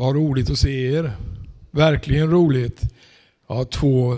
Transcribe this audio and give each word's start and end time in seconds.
Vad 0.00 0.14
roligt 0.14 0.50
att 0.50 0.58
se 0.58 0.92
er. 0.92 1.12
Verkligen 1.70 2.30
roligt. 2.30 2.82
Jag 3.46 3.54
har 3.54 3.64
två 3.64 4.16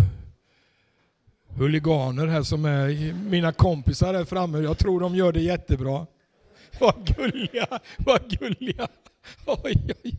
huliganer 1.57 2.27
här 2.27 2.43
som 2.43 2.65
är 2.65 3.13
mina 3.13 3.53
kompisar 3.53 4.15
här 4.15 4.25
framme. 4.25 4.59
Jag 4.59 4.79
tror 4.79 5.01
de 5.01 5.15
gör 5.15 5.33
det 5.33 5.41
jättebra. 5.41 6.07
Vad 6.81 6.95
gulliga, 7.17 7.67
vad 7.99 8.31
gulliga. 8.31 8.89
Oj, 9.47 9.95
oj. 10.05 10.19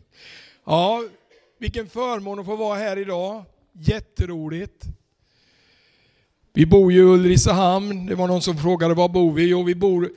Ja, 0.64 1.04
vilken 1.58 1.88
förmån 1.88 2.38
att 2.38 2.46
få 2.46 2.56
vara 2.56 2.78
här 2.78 2.96
idag. 2.96 3.44
Jätteroligt. 3.72 4.84
Vi 6.52 6.66
bor 6.66 6.92
ju 6.92 6.98
i 6.98 7.02
Ulricehamn. 7.02 8.06
Det 8.06 8.14
var 8.14 8.28
någon 8.28 8.42
som 8.42 8.58
frågade 8.58 8.94
var 8.94 9.08
bor 9.08 9.32
vi? 9.32 9.48
Jo, 9.48 9.62
vi 9.62 9.74
bor 9.74 10.10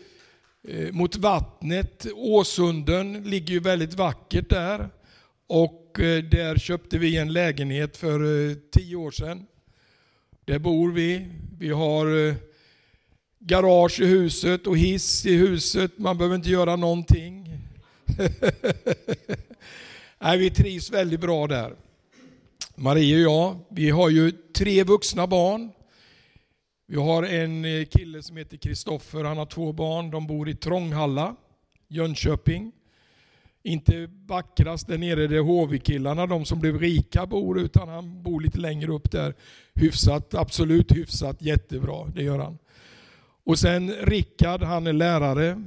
eh, 0.67 0.91
mot 0.91 1.15
vattnet. 1.15 2.05
Åsunden 2.15 3.23
ligger 3.23 3.53
ju 3.53 3.59
väldigt 3.59 3.93
vackert 3.93 4.49
där. 4.49 4.89
Och 5.47 5.99
eh, 5.99 6.23
där 6.23 6.57
köpte 6.57 6.97
vi 6.97 7.17
en 7.17 7.33
lägenhet 7.33 7.97
för 7.97 8.49
eh, 8.49 8.55
tio 8.71 8.95
år 8.95 9.11
sedan. 9.11 9.45
Där 10.45 10.59
bor 10.59 10.91
vi. 10.91 11.27
Vi 11.59 11.69
har 11.69 12.27
eh, 12.27 12.35
garage 13.39 13.99
i 14.01 14.05
huset 14.05 14.67
och 14.67 14.77
hiss 14.77 15.25
i 15.25 15.35
huset. 15.35 15.97
Man 15.97 16.17
behöver 16.17 16.35
inte 16.35 16.49
göra 16.49 16.75
någonting. 16.75 17.57
Nej, 20.19 20.37
vi 20.37 20.49
trivs 20.49 20.91
väldigt 20.91 21.19
bra 21.19 21.47
där. 21.47 21.75
Marie 22.75 23.15
och 23.15 23.21
jag, 23.21 23.59
vi 23.69 23.89
har 23.89 24.09
ju 24.09 24.31
tre 24.31 24.83
vuxna 24.83 25.27
barn. 25.27 25.71
Vi 26.87 26.95
har 26.95 27.23
en 27.23 27.65
eh, 27.65 27.85
kille 27.85 28.23
som 28.23 28.37
heter 28.37 28.57
Kristoffer, 28.57 29.23
han 29.23 29.37
har 29.37 29.45
två 29.45 29.73
barn. 29.73 30.11
De 30.11 30.27
bor 30.27 30.49
i 30.49 30.55
Trånghalla, 30.55 31.35
Jönköping. 31.87 32.71
Inte 33.67 34.09
vackrast 34.25 34.87
där 34.87 34.97
nere 34.97 35.27
där 35.27 35.39
HV-killarna, 35.39 36.27
de 36.27 36.45
som 36.45 36.59
blev 36.59 36.79
rika, 36.79 37.25
bor, 37.25 37.59
utan 37.59 37.89
han 37.89 38.23
bor 38.23 38.41
lite 38.41 38.57
längre 38.57 38.91
upp 38.91 39.11
där. 39.11 39.33
Hyfsat, 39.75 40.33
absolut 40.33 40.91
hyfsat, 40.91 41.41
jättebra, 41.41 42.05
det 42.15 42.23
gör 42.23 42.39
han. 42.39 42.57
Och 43.45 43.59
sen 43.59 43.91
Rickard, 43.91 44.63
han 44.63 44.87
är 44.87 44.93
lärare, 44.93 45.63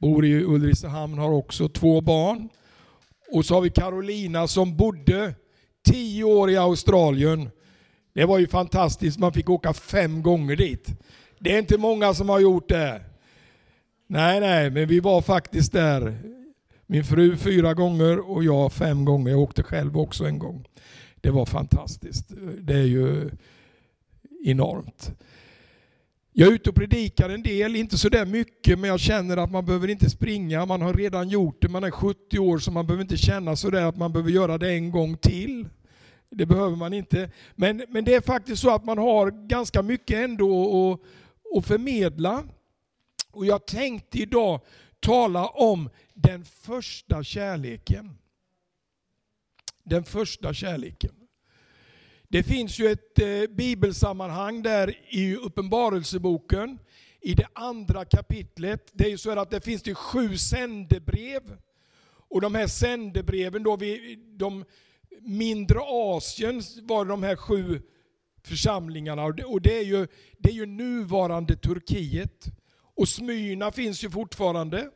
bor 0.00 0.24
i 0.24 0.44
Ulricehamn, 0.44 1.18
har 1.18 1.30
också 1.30 1.68
två 1.68 2.00
barn. 2.00 2.48
Och 3.32 3.44
så 3.44 3.54
har 3.54 3.60
vi 3.60 3.70
Carolina 3.70 4.48
som 4.48 4.76
bodde 4.76 5.34
tio 5.84 6.24
år 6.24 6.50
i 6.50 6.56
Australien 6.56 7.50
det 8.16 8.24
var 8.24 8.38
ju 8.38 8.46
fantastiskt, 8.46 9.18
man 9.18 9.32
fick 9.32 9.50
åka 9.50 9.72
fem 9.72 10.22
gånger 10.22 10.56
dit. 10.56 10.88
Det 11.38 11.54
är 11.54 11.58
inte 11.58 11.78
många 11.78 12.14
som 12.14 12.28
har 12.28 12.40
gjort 12.40 12.68
det. 12.68 13.00
Nej, 14.06 14.40
nej, 14.40 14.70
men 14.70 14.88
vi 14.88 15.00
var 15.00 15.22
faktiskt 15.22 15.72
där. 15.72 16.14
Min 16.86 17.04
fru 17.04 17.36
fyra 17.36 17.74
gånger 17.74 18.30
och 18.30 18.44
jag 18.44 18.72
fem 18.72 19.04
gånger. 19.04 19.30
Jag 19.30 19.40
åkte 19.40 19.62
själv 19.62 19.98
också 19.98 20.24
en 20.24 20.38
gång. 20.38 20.66
Det 21.20 21.30
var 21.30 21.46
fantastiskt. 21.46 22.32
Det 22.60 22.74
är 22.74 22.86
ju 22.86 23.30
enormt. 24.44 25.10
Jag 26.32 26.48
är 26.48 26.52
ute 26.52 26.70
och 26.70 26.76
predikar 26.76 27.28
en 27.28 27.42
del, 27.42 27.76
inte 27.76 27.98
så 27.98 28.08
där 28.08 28.26
mycket, 28.26 28.78
men 28.78 28.90
jag 28.90 29.00
känner 29.00 29.36
att 29.36 29.50
man 29.50 29.66
behöver 29.66 29.88
inte 29.88 30.10
springa. 30.10 30.66
Man 30.66 30.82
har 30.82 30.94
redan 30.94 31.28
gjort 31.28 31.62
det, 31.62 31.68
man 31.68 31.84
är 31.84 31.90
70 31.90 32.38
år, 32.38 32.58
så 32.58 32.70
man 32.70 32.86
behöver 32.86 33.02
inte 33.02 33.16
känna 33.16 33.56
så 33.56 33.70
där 33.70 33.82
att 33.82 33.96
man 33.96 34.12
behöver 34.12 34.30
göra 34.30 34.58
det 34.58 34.72
en 34.72 34.90
gång 34.90 35.16
till. 35.16 35.68
Det 36.30 36.46
behöver 36.46 36.76
man 36.76 36.92
inte. 36.92 37.30
Men, 37.54 37.84
men 37.88 38.04
det 38.04 38.14
är 38.14 38.20
faktiskt 38.20 38.62
så 38.62 38.74
att 38.74 38.84
man 38.84 38.98
har 38.98 39.48
ganska 39.48 39.82
mycket 39.82 40.16
ändå 40.24 40.92
att, 40.92 41.00
att 41.58 41.66
förmedla. 41.66 42.44
Och 43.32 43.46
jag 43.46 43.66
tänkte 43.66 44.18
idag 44.18 44.60
tala 45.00 45.46
om 45.46 45.90
den 46.14 46.44
första 46.44 47.24
kärleken. 47.24 48.18
Den 49.82 50.04
första 50.04 50.54
kärleken. 50.54 51.14
Det 52.28 52.42
finns 52.42 52.78
ju 52.78 52.86
ett 52.86 53.18
eh, 53.18 53.54
bibelsammanhang 53.56 54.62
där 54.62 54.94
i 55.08 55.36
Uppenbarelseboken, 55.36 56.78
i 57.20 57.34
det 57.34 57.48
andra 57.52 58.04
kapitlet. 58.04 58.90
Det 58.92 59.04
är 59.04 59.10
ju 59.10 59.18
så 59.18 59.38
att 59.38 59.50
det 59.50 59.64
finns 59.64 59.82
det 59.82 59.94
sju 59.94 60.36
sändebrev. 60.36 61.56
Och 62.28 62.40
de 62.40 62.54
här 62.54 62.66
sändebreven 62.66 63.62
då, 63.62 63.78
de 64.36 64.64
mindre 65.20 65.78
Asien 65.82 66.62
var 66.82 67.04
de 67.04 67.22
här 67.22 67.36
sju 67.36 67.82
församlingarna 68.42 69.24
och 69.24 69.62
det 69.62 69.78
är 69.78 69.84
ju, 69.84 70.06
det 70.38 70.48
är 70.48 70.54
ju 70.54 70.66
nuvarande 70.66 71.56
Turkiet. 71.56 72.46
Och 72.96 73.08
Smyrna 73.08 73.72
finns 73.72 74.04
ju 74.04 74.10
fortfarande. 74.10 74.90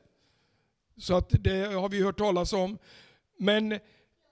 Så 0.97 1.17
att 1.17 1.31
det 1.31 1.73
har 1.73 1.89
vi 1.89 2.03
hört 2.03 2.19
talas 2.19 2.53
om. 2.53 2.79
Men 3.39 3.79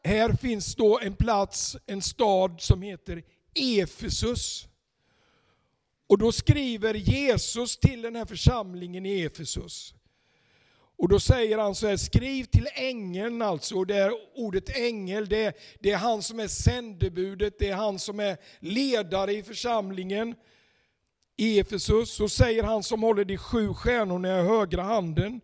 här 0.05 0.33
finns 0.33 0.75
då 0.75 1.01
en 1.01 1.15
plats, 1.15 1.77
en 1.87 2.03
stad 2.03 2.61
som 2.61 2.83
heter 2.83 3.23
Efesus. 3.55 4.69
Och 6.07 6.19
då 6.19 6.33
skriver 6.33 6.95
Jesus 6.95 7.77
till 7.77 8.03
den 8.03 8.17
här 8.17 8.25
församlingen 8.25 9.07
i 9.07 9.23
Efesus. 9.23 9.95
Och 10.99 11.09
då 11.09 11.21
säger 11.21 11.59
han 11.59 11.75
så 11.75 11.87
här, 11.87 11.97
skriv 11.97 12.45
till 12.45 12.69
ängeln 12.75 13.43
alltså, 13.43 13.77
och 13.77 13.87
det 13.87 13.97
är 13.97 14.13
ordet 14.35 14.77
ängel, 14.77 15.29
det 15.29 15.45
är, 15.45 15.55
det 15.81 15.93
är 15.93 15.97
han 15.97 16.23
som 16.23 16.41
är 16.41 16.49
sändebudet, 16.49 17.59
det 17.59 17.69
är 17.69 17.75
han 17.75 17.99
som 17.99 18.21
är 18.21 18.37
ledare 18.59 19.33
i 19.33 19.43
församlingen. 19.43 20.35
I 21.41 21.59
Efesus, 21.59 22.11
så 22.11 22.29
säger 22.29 22.63
han 22.63 22.83
som 22.83 23.03
håller 23.03 23.25
de 23.25 23.37
sju 23.37 23.75
stjärnorna 23.75 24.41
i 24.41 24.43
högra 24.43 24.83
handen 24.83 25.41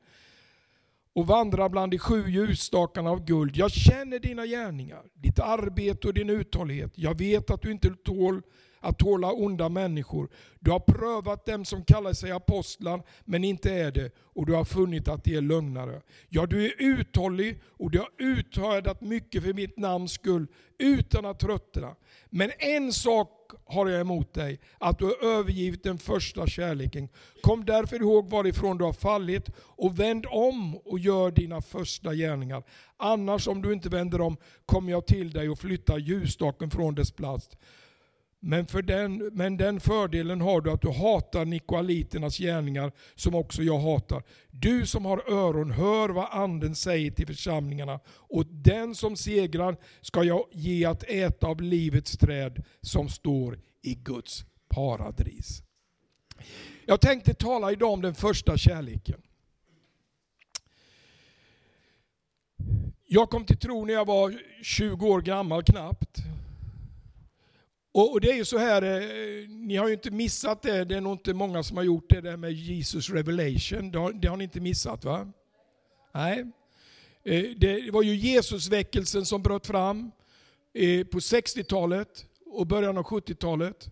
och 1.14 1.26
vandrar 1.26 1.68
bland 1.68 1.92
de 1.92 1.98
sju 1.98 2.28
ljusstakarna 2.28 3.10
av 3.10 3.24
guld. 3.24 3.56
Jag 3.56 3.70
känner 3.70 4.18
dina 4.18 4.46
gärningar, 4.46 5.02
ditt 5.14 5.38
arbete 5.38 6.08
och 6.08 6.14
din 6.14 6.30
uthållighet. 6.30 6.92
Jag 6.94 7.18
vet 7.18 7.50
att 7.50 7.62
du 7.62 7.70
inte 7.70 7.90
tål 8.04 8.42
att 8.84 8.98
tåla 8.98 9.32
onda 9.32 9.68
människor. 9.68 10.28
Du 10.60 10.70
har 10.70 10.80
prövat 10.80 11.46
dem 11.46 11.64
som 11.64 11.84
kallar 11.84 12.12
sig 12.12 12.30
apostlar 12.30 13.02
men 13.24 13.44
inte 13.44 13.72
är 13.72 13.90
det 13.90 14.10
och 14.18 14.46
du 14.46 14.52
har 14.52 14.64
funnit 14.64 15.08
att 15.08 15.24
de 15.24 15.36
är 15.36 15.40
lögnare. 15.40 16.00
Ja, 16.28 16.46
du 16.46 16.66
är 16.66 16.72
uthållig 16.78 17.62
och 17.66 17.90
du 17.90 17.98
har 17.98 18.10
uthärdat 18.18 19.00
mycket 19.00 19.42
för 19.42 19.52
mitt 19.52 19.78
namns 19.78 20.12
skull 20.12 20.46
utan 20.78 21.24
att 21.24 21.38
tröttna. 21.38 21.94
Men 22.30 22.50
en 22.58 22.92
sak 22.92 23.44
har 23.64 23.88
jag 23.88 24.00
emot 24.00 24.34
dig, 24.34 24.60
att 24.78 24.98
du 24.98 25.04
har 25.04 25.24
övergivit 25.24 25.82
den 25.82 25.98
första 25.98 26.46
kärleken. 26.46 27.08
Kom 27.42 27.64
därför 27.64 27.96
ihåg 27.96 28.30
varifrån 28.30 28.78
du 28.78 28.84
har 28.84 28.92
fallit 28.92 29.50
och 29.58 29.98
vänd 29.98 30.26
om 30.28 30.76
och 30.76 30.98
gör 30.98 31.30
dina 31.30 31.62
första 31.62 32.14
gärningar. 32.14 32.62
Annars 32.96 33.48
om 33.48 33.62
du 33.62 33.72
inte 33.72 33.88
vänder 33.88 34.20
om 34.20 34.36
kommer 34.66 34.92
jag 34.92 35.06
till 35.06 35.30
dig 35.30 35.50
och 35.50 35.58
flyttar 35.58 35.98
ljusstaken 35.98 36.70
från 36.70 36.94
dess 36.94 37.10
plats. 37.10 37.48
Men, 38.46 38.66
för 38.66 38.82
den, 38.82 39.30
men 39.32 39.56
den 39.56 39.80
fördelen 39.80 40.40
har 40.40 40.60
du 40.60 40.70
att 40.70 40.82
du 40.82 40.90
hatar 40.90 41.44
nikoaliternas 41.44 42.38
gärningar 42.38 42.92
som 43.14 43.34
också 43.34 43.62
jag 43.62 43.78
hatar. 43.78 44.22
Du 44.50 44.86
som 44.86 45.04
har 45.04 45.32
öron, 45.32 45.70
hör 45.70 46.08
vad 46.08 46.28
anden 46.30 46.74
säger 46.74 47.10
till 47.10 47.26
församlingarna. 47.26 48.00
Och 48.06 48.46
den 48.46 48.94
som 48.94 49.16
segrar 49.16 49.76
ska 50.00 50.24
jag 50.24 50.46
ge 50.52 50.84
att 50.84 51.02
äta 51.02 51.46
av 51.46 51.60
livets 51.60 52.18
träd 52.18 52.64
som 52.80 53.08
står 53.08 53.60
i 53.82 53.94
Guds 53.94 54.44
paradis. 54.68 55.62
Jag 56.86 57.00
tänkte 57.00 57.34
tala 57.34 57.72
idag 57.72 57.92
om 57.92 58.02
den 58.02 58.14
första 58.14 58.56
kärleken. 58.56 59.20
Jag 63.06 63.30
kom 63.30 63.44
till 63.44 63.58
tro 63.58 63.84
när 63.84 63.94
jag 63.94 64.06
var 64.06 64.38
20 64.62 65.06
år 65.06 65.20
gammal 65.20 65.62
knappt. 65.62 66.24
Och, 67.96 68.20
det 68.20 68.30
är 68.30 68.34
ju 68.34 68.44
så 68.44 68.58
här, 68.58 68.82
eh, 68.82 69.48
ni 69.48 69.76
har 69.76 69.88
ju 69.88 69.94
inte 69.94 70.10
missat 70.10 70.62
det, 70.62 70.84
det 70.84 70.96
är 70.96 71.00
nog 71.00 71.12
inte 71.12 71.34
många 71.34 71.62
som 71.62 71.76
har 71.76 71.84
gjort 71.84 72.08
det 72.08 72.20
där 72.20 72.36
med 72.36 72.52
Jesus 72.52 73.10
revelation. 73.10 73.90
Det 73.90 73.98
har, 73.98 74.12
det 74.12 74.28
har 74.28 74.36
ni 74.36 74.44
inte 74.44 74.60
missat 74.60 75.04
va? 75.04 75.32
Nej. 76.14 76.44
Eh, 77.24 77.44
det 77.56 77.90
var 77.92 78.02
ju 78.02 78.14
Jesusväckelsen 78.14 79.26
som 79.26 79.42
bröt 79.42 79.66
fram 79.66 80.10
eh, 80.74 81.06
på 81.06 81.18
60-talet 81.18 82.24
och 82.46 82.66
början 82.66 82.98
av 82.98 83.04
70-talet. 83.04 83.86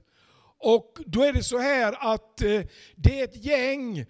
Och 0.58 0.98
då 1.06 1.22
är 1.22 1.32
det 1.32 1.42
så 1.42 1.58
här 1.58 2.12
att 2.14 2.42
eh, 2.42 2.60
det 2.96 3.20
är 3.20 3.24
ett 3.24 3.44
gäng 3.44 4.06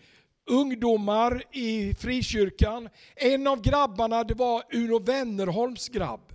ungdomar 0.51 1.43
i 1.53 1.95
frikyrkan. 1.95 2.89
En 3.17 3.47
av 3.47 3.63
grabbarna 3.63 4.25
det 4.25 4.35
var 4.35 4.63
Uno 4.73 4.99
Wennerholms 4.99 5.89
grabb. 5.89 6.33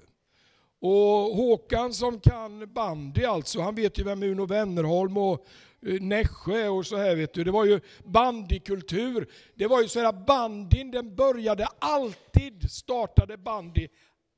Och 0.80 1.36
Håkan 1.36 1.94
som 1.94 2.20
kan 2.20 2.74
bandy 2.74 3.26
alltså, 3.26 3.62
han 3.62 3.76
vet 3.76 4.00
ju 4.00 4.04
vem 4.04 4.24
Uno 4.24 4.46
Wennerholm 4.46 5.18
och 5.18 5.48
eh, 5.82 6.02
Nässjö 6.02 6.68
och 6.68 6.86
så 6.86 6.98
här 6.98 7.16
vet 7.16 7.34
du. 7.34 7.44
Det 7.44 7.52
var 7.52 7.66
ju 7.66 7.80
bandykultur. 8.04 9.32
Det 9.56 9.68
var 9.68 9.82
ju 9.82 9.88
så 9.88 10.00
här 10.00 10.12
bandyn 10.12 10.92
den 10.92 11.16
började 11.16 11.68
alltid, 11.80 12.72
startade 12.72 13.38
bandy 13.38 13.88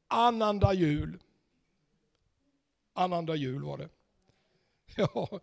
annandag 0.08 0.74
jul. 0.74 1.20
Annandag 2.94 3.36
jul 3.36 3.64
var 3.64 3.78
det. 3.78 3.90
Ja, 4.96 5.40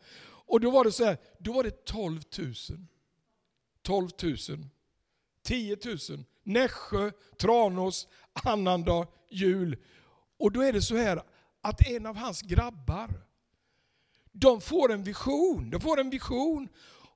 och 0.47 0.61
då 0.61 0.71
var 0.71 0.85
det 0.85 0.93
så 0.93 1.05
här, 1.05 1.17
då 1.39 1.53
var 1.53 1.63
det 1.65 1.85
12 1.85 2.21
000. 2.39 2.55
12 3.83 4.09
000. 4.23 4.37
10 5.43 5.77
000. 5.85 6.25
Nässjö, 6.43 7.11
Tranås, 7.37 8.09
annandag 8.33 9.07
jul. 9.31 9.77
Och 10.39 10.53
då 10.53 10.61
är 10.61 10.73
det 10.73 10.83
så 10.83 10.97
här 10.97 11.23
att 11.61 11.87
en 11.87 12.07
av 12.07 12.17
hans 12.17 12.43
grabbar, 12.43 13.11
de 14.33 14.61
får 14.61 14.93
en 14.93 15.03
vision. 15.03 15.71
De 15.71 15.81
får 15.81 16.01
en 16.01 16.11
vision 16.11 16.69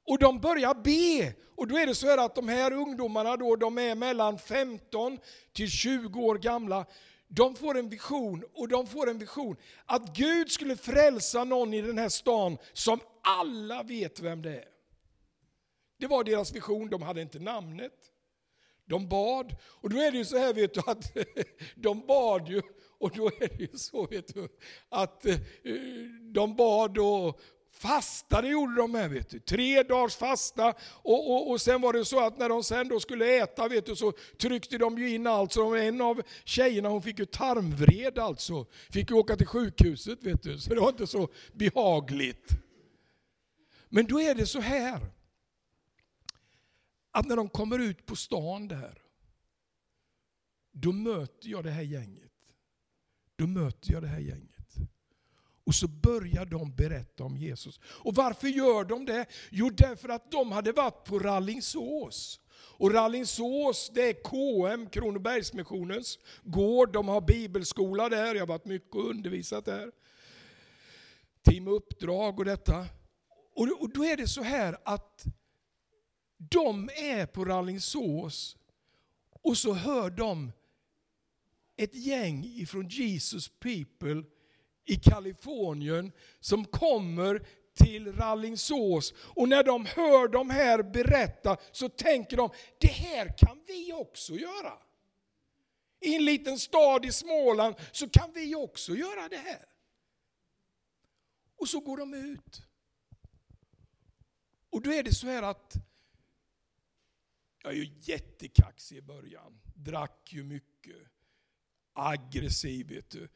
och 0.07 0.19
de 0.19 0.41
börjar 0.41 0.75
be. 0.75 1.35
Och 1.57 1.69
då 1.69 1.79
är 1.79 1.87
det 1.87 1.95
så 1.95 2.07
här 2.07 2.19
att 2.19 2.35
de 2.35 2.49
här 2.49 2.73
ungdomarna 2.73 3.37
då, 3.37 3.57
de 3.57 3.79
är 3.79 3.95
mellan 3.95 4.39
15 4.39 5.19
till 5.53 5.71
20 5.71 6.21
år 6.21 6.39
gamla. 6.39 6.87
De 7.29 7.55
får 7.55 7.79
en 7.79 7.89
vision 7.89 8.45
och 8.55 8.69
de 8.69 8.87
får 8.87 9.11
en 9.11 9.19
vision 9.19 9.57
att 9.87 10.17
Gud 10.17 10.51
skulle 10.51 10.77
frälsa 10.77 11.45
någon 11.45 11.75
i 11.75 11.83
den 11.83 11.99
här 11.99 12.09
stan 12.09 12.59
som 12.73 13.01
alla 13.23 13.83
vet 13.83 14.21
vem 14.21 14.43
det 14.43 14.57
är. 14.57 14.65
Det 15.99 16.07
var 16.07 16.25
deras 16.25 16.53
vision, 16.55 16.91
de 16.91 17.03
hade 17.03 17.23
inte 17.23 17.39
namnet. 17.39 17.93
De 18.85 19.09
bad, 19.09 19.57
och 19.63 19.91
då 19.91 19.97
är 19.97 20.11
det 20.11 20.19
ju 20.19 20.25
så 20.25 20.39
här 20.39 20.55
vet 20.55 20.75
du 20.75 20.81
att 20.87 21.13
de 21.75 22.07
bad 22.07 22.49
ju, 22.49 22.63
och 23.01 23.11
då 23.17 23.27
är 23.27 23.49
det 23.49 23.61
ju 23.61 23.79
så 23.79 24.07
vet 24.07 24.35
du, 24.35 24.49
att 24.89 25.27
eh, 25.27 25.37
de 26.33 26.57
bad 26.57 26.99
och 26.99 27.41
fastade 27.73 28.49
gjorde 28.49 28.77
de 28.77 28.93
med, 28.93 29.11
vet 29.11 29.31
du. 29.31 29.39
Tre 29.39 29.83
dagars 29.83 30.17
fasta. 30.17 30.75
Och, 31.03 31.31
och, 31.31 31.51
och 31.51 31.61
sen 31.61 31.81
var 31.81 31.93
det 31.93 32.05
så 32.05 32.27
att 32.27 32.39
när 32.39 32.49
de 32.49 32.65
sen 32.65 32.89
då 32.89 33.01
skulle 33.01 33.43
äta 33.43 33.69
vet 33.69 33.87
du, 33.87 33.97
så 33.97 34.13
tryckte 34.41 34.79
de 34.79 34.99
ju 34.99 35.15
in 35.15 35.27
allt. 35.27 35.53
Så 35.53 35.75
en 35.75 36.01
av 36.01 36.23
tjejerna 36.45 36.89
hon 36.89 37.03
fick 37.03 37.19
ju 37.19 37.25
tarmvred 37.25 38.19
alltså. 38.19 38.67
Fick 38.91 39.11
ju 39.11 39.17
åka 39.17 39.37
till 39.37 39.47
sjukhuset 39.47 40.23
vet 40.23 40.43
du. 40.43 40.59
Så 40.59 40.75
det 40.75 40.81
var 40.81 40.89
inte 40.89 41.07
så 41.07 41.29
behagligt. 41.53 42.51
Men 43.89 44.07
då 44.07 44.21
är 44.21 44.35
det 44.35 44.47
så 44.47 44.61
här. 44.61 45.01
Att 47.13 47.27
när 47.27 47.37
de 47.37 47.49
kommer 47.49 47.79
ut 47.79 48.07
på 48.07 48.17
stan 48.17 48.69
där. 48.69 49.03
Då 50.73 50.93
möter 50.93 51.49
jag 51.49 51.65
det 51.65 51.71
här 51.71 51.83
gänget. 51.83 52.30
Då 53.41 53.47
möter 53.47 53.93
jag 53.93 54.03
det 54.03 54.09
här 54.09 54.19
gänget. 54.19 54.75
Och 55.65 55.75
så 55.75 55.89
börjar 55.89 56.47
de 56.47 56.75
berätta 56.75 57.25
om 57.25 57.37
Jesus. 57.37 57.81
Och 57.85 58.15
varför 58.15 58.49
gör 58.49 58.85
de 58.85 59.05
det? 59.05 59.27
Jo, 59.51 59.71
därför 59.71 60.09
att 60.09 60.31
de 60.31 60.53
hade 60.53 60.73
varit 60.73 61.05
på 61.05 61.19
Rallingsås. 61.19 62.41
Och 62.53 62.93
Rallingsås, 62.93 63.91
det 63.95 64.03
är 64.09 64.23
KM, 64.23 64.91
Kronobergsmissionens 64.91 66.19
gård. 66.43 66.93
De 66.93 67.09
har 67.09 67.21
bibelskola 67.21 68.09
där, 68.09 68.35
jag 68.35 68.43
har 68.43 68.47
varit 68.47 68.65
mycket 68.65 68.95
och 68.95 69.11
undervisat 69.11 69.65
där. 69.65 69.91
Team 71.43 71.69
Uppdrag 71.69 72.39
och 72.39 72.45
detta. 72.45 72.87
Och, 73.55 73.83
och 73.83 73.91
då 73.93 74.05
är 74.05 74.17
det 74.17 74.29
så 74.29 74.43
här 74.43 74.79
att 74.85 75.25
de 76.37 76.89
är 76.89 77.27
på 77.27 77.45
Rallingsås 77.45 78.57
och 79.43 79.59
så 79.59 79.73
hör 79.73 80.11
de 80.11 80.53
ett 81.83 81.95
gäng 81.95 82.45
ifrån 82.45 82.89
Jesus 82.89 83.49
People 83.49 84.25
i 84.85 84.97
Kalifornien 84.97 86.13
som 86.41 86.65
kommer 86.65 87.47
till 87.75 88.13
Rallingsås. 88.13 89.15
Och 89.17 89.49
när 89.49 89.65
de 89.65 89.87
hör 89.87 90.29
de 90.29 90.51
här 90.51 90.83
berätta 90.83 91.57
så 91.73 91.89
tänker 91.89 92.37
de, 92.37 92.51
det 92.79 92.89
här 92.93 93.39
kan 93.39 93.63
vi 93.67 93.93
också 93.93 94.35
göra. 94.35 94.73
I 96.01 96.15
en 96.15 96.25
liten 96.25 96.59
stad 96.59 97.05
i 97.05 97.13
Småland 97.13 97.75
så 97.93 98.09
kan 98.09 98.33
vi 98.33 98.55
också 98.55 98.95
göra 98.95 99.29
det 99.29 99.37
här. 99.37 99.65
Och 101.57 101.69
så 101.69 101.81
går 101.81 101.97
de 101.97 102.15
ut. 102.15 102.63
Och 104.71 104.83
då 104.83 104.93
är 104.93 105.03
det 105.03 105.15
så 105.15 105.27
här 105.27 105.43
att 105.43 105.75
jag 107.63 107.73
är 107.73 107.77
ju 107.77 107.93
jättekaxig 108.01 108.97
i 108.97 109.03
början. 109.03 109.61
Drack 109.75 110.33
ju 110.33 110.45
mycket. 110.45 111.10
Aggressiv 111.95 112.89
vet 112.89 113.11
du 113.11 113.29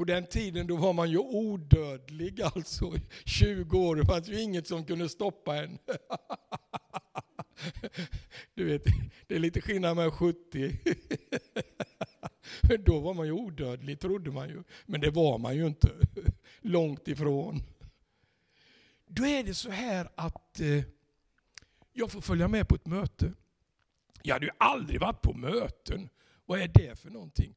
på 0.00 0.04
den 0.04 0.26
tiden 0.26 0.66
då 0.66 0.76
var 0.76 0.92
man 0.92 1.10
ju 1.10 1.18
odödlig, 1.18 2.42
alltså 2.54 2.94
20 3.24 3.78
år. 3.78 3.96
Det 3.96 4.06
fanns 4.06 4.28
ju 4.28 4.40
inget 4.40 4.66
som 4.66 4.84
kunde 4.84 5.08
stoppa 5.08 5.56
en. 5.56 5.78
Du 8.54 8.64
vet, 8.64 8.84
det 9.26 9.34
är 9.34 9.38
lite 9.38 9.60
skillnad 9.60 9.96
med 9.96 10.12
70. 10.12 10.78
Då 12.84 13.00
var 13.00 13.14
man 13.14 13.26
ju 13.26 13.32
odödlig, 13.32 14.00
trodde 14.00 14.30
man 14.30 14.48
ju. 14.48 14.62
Men 14.86 15.00
det 15.00 15.10
var 15.10 15.38
man 15.38 15.56
ju 15.56 15.66
inte. 15.66 15.88
Långt 16.60 17.08
ifrån. 17.08 17.62
Då 19.06 19.26
är 19.26 19.44
det 19.44 19.54
så 19.54 19.70
här 19.70 20.08
att 20.14 20.60
eh, 20.60 20.82
jag 21.92 22.10
får 22.10 22.20
följa 22.20 22.48
med 22.48 22.68
på 22.68 22.74
ett 22.74 22.86
möte. 22.86 23.32
Jag 24.22 24.34
hade 24.34 24.46
ju 24.46 24.52
aldrig 24.58 25.00
varit 25.00 25.22
på 25.22 25.32
möten. 25.32 26.08
Vad 26.46 26.60
är 26.60 26.68
det 26.68 26.98
för 26.98 27.10
någonting? 27.10 27.54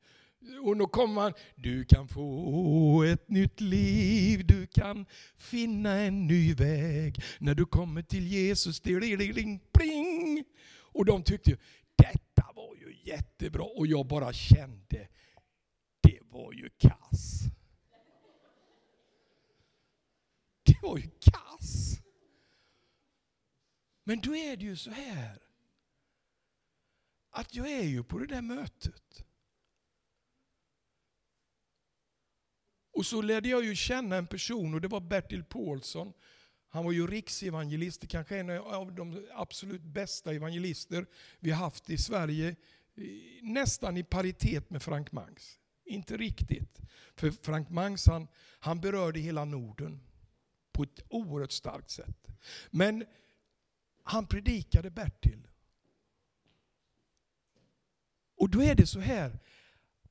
Och 0.64 0.78
då 0.78 0.88
kommer 0.88 1.14
man, 1.14 1.34
du 1.56 1.86
kan 1.86 2.08
få 2.08 3.04
ett 3.04 3.30
nytt 3.30 3.62
liv, 3.62 4.48
du 4.48 4.68
kan 4.68 5.06
finna 5.38 5.94
en 5.96 6.28
ny 6.28 6.54
väg. 6.54 7.24
När 7.40 7.56
du 7.56 7.66
kommer 7.66 8.02
till 8.02 8.28
Jesus, 8.28 8.80
ding, 8.80 9.60
pling. 9.74 10.44
Och 10.80 11.06
de 11.06 11.24
tyckte 11.24 11.50
ju, 11.50 11.58
detta 11.96 12.50
var 12.56 12.76
ju 12.76 12.98
jättebra. 13.04 13.64
Och 13.64 13.88
jag 13.88 14.08
bara 14.08 14.34
kände, 14.34 15.08
det 16.02 16.20
var 16.22 16.54
ju 16.54 16.70
kass. 16.70 17.44
Det 20.64 20.82
var 20.82 20.98
ju 20.98 21.10
kass. 21.20 22.00
Men 24.04 24.20
då 24.20 24.36
är 24.36 24.58
det 24.58 24.64
ju 24.64 24.76
så 24.76 24.92
här, 24.92 25.40
att 27.32 27.56
jag 27.56 27.72
är 27.72 27.84
ju 27.84 28.04
på 28.04 28.20
det 28.20 28.28
där 28.28 28.42
mötet. 28.42 29.26
Och 32.94 33.06
så 33.06 33.22
lärde 33.22 33.50
jag 33.50 33.66
ju 33.66 33.76
känna 33.76 34.16
en 34.16 34.28
person 34.28 34.74
och 34.74 34.82
det 34.82 34.88
var 34.88 35.00
Bertil 35.00 35.44
Paulsson. 35.44 36.14
Han 36.70 36.86
var 36.86 36.92
ju 36.92 37.08
riksevangelist, 37.08 38.08
kanske 38.08 38.38
en 38.38 38.50
av 38.50 38.96
de 38.96 39.28
absolut 39.34 39.82
bästa 39.82 40.34
evangelister 40.34 41.06
vi 41.40 41.52
haft 41.52 41.90
i 41.90 41.98
Sverige. 41.98 42.56
Nästan 43.42 43.98
i 43.98 44.04
paritet 44.04 44.70
med 44.70 44.82
Frank 44.82 45.12
Mangs. 45.12 45.60
Inte 45.86 46.18
riktigt. 46.18 46.80
För 47.16 47.32
Frank 47.32 47.70
Mangs 47.70 48.08
han, 48.08 48.28
han 48.60 48.82
berörde 48.82 49.20
hela 49.20 49.46
Norden 49.46 50.00
på 50.72 50.84
ett 50.84 51.04
oerhört 51.10 51.52
starkt 51.52 51.90
sätt. 51.90 52.28
Men 52.70 53.06
han 54.04 54.28
predikade 54.28 54.90
Bertil. 54.90 55.48
Och 58.36 58.50
då 58.50 58.64
är 58.64 58.76
det 58.76 58.88
så 58.88 59.00
här 59.00 59.40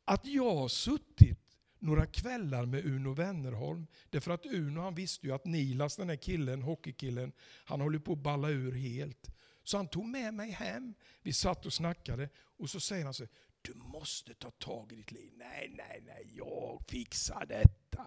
att 0.04 0.26
jag 0.26 0.54
har 0.54 0.68
suttit 0.68 1.51
några 1.82 2.06
kvällar 2.06 2.66
med 2.66 2.84
Uno 2.84 3.14
Wennerholm. 3.14 3.86
Därför 4.10 4.30
att 4.30 4.46
Uno 4.46 4.80
han 4.80 4.94
visste 4.94 5.26
ju 5.26 5.32
att 5.32 5.44
Nilas, 5.44 5.96
den 5.96 6.08
här 6.08 6.16
killen, 6.16 6.62
hockeykillen, 6.62 7.32
han 7.64 7.80
håller 7.80 7.98
på 7.98 8.12
att 8.12 8.18
balla 8.18 8.48
ur 8.48 8.72
helt. 8.72 9.30
Så 9.64 9.76
han 9.76 9.88
tog 9.88 10.08
med 10.08 10.34
mig 10.34 10.50
hem. 10.50 10.94
Vi 11.22 11.32
satt 11.32 11.66
och 11.66 11.72
snackade 11.72 12.28
och 12.36 12.70
så 12.70 12.80
säger 12.80 13.04
han 13.04 13.14
så 13.14 13.26
du 13.62 13.74
måste 13.74 14.34
ta 14.34 14.50
tag 14.50 14.92
i 14.92 14.96
ditt 14.96 15.12
liv. 15.12 15.32
Nej, 15.36 15.74
nej, 15.76 16.02
nej, 16.06 16.32
jag 16.36 16.84
fixar 16.88 17.46
detta. 17.46 18.06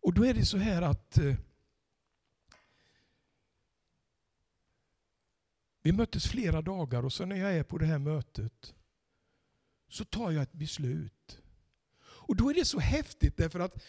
Och 0.00 0.14
då 0.14 0.24
är 0.24 0.34
det 0.34 0.44
så 0.44 0.58
här 0.58 0.82
att 0.82 1.18
eh, 1.18 1.34
vi 5.82 5.92
möttes 5.92 6.26
flera 6.26 6.62
dagar 6.62 7.04
och 7.04 7.12
sen 7.12 7.28
när 7.28 7.36
jag 7.36 7.54
är 7.54 7.62
på 7.62 7.78
det 7.78 7.86
här 7.86 7.98
mötet 7.98 8.74
så 9.94 10.04
tar 10.04 10.30
jag 10.30 10.42
ett 10.42 10.52
beslut. 10.52 11.38
Och 12.00 12.36
då 12.36 12.50
är 12.50 12.54
det 12.54 12.64
så 12.64 12.78
häftigt 12.78 13.36
därför 13.36 13.60
att 13.60 13.84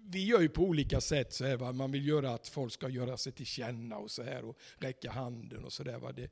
vi 0.00 0.24
gör 0.24 0.40
ju 0.40 0.48
på 0.48 0.62
olika 0.62 1.00
sätt 1.00 1.32
så 1.32 1.44
här, 1.44 1.56
va? 1.56 1.72
man 1.72 1.92
vill 1.92 2.08
göra 2.08 2.34
att 2.34 2.48
folk 2.48 2.72
ska 2.72 2.88
göra 2.88 3.16
sig 3.16 3.32
till 3.32 3.46
känna 3.46 3.96
och 3.96 4.10
så 4.10 4.22
här 4.22 4.44
och 4.44 4.58
räcka 4.76 5.10
handen 5.10 5.64
och 5.64 5.72
så 5.72 5.82
där. 5.82 5.98
Va? 5.98 6.12
Det, 6.12 6.30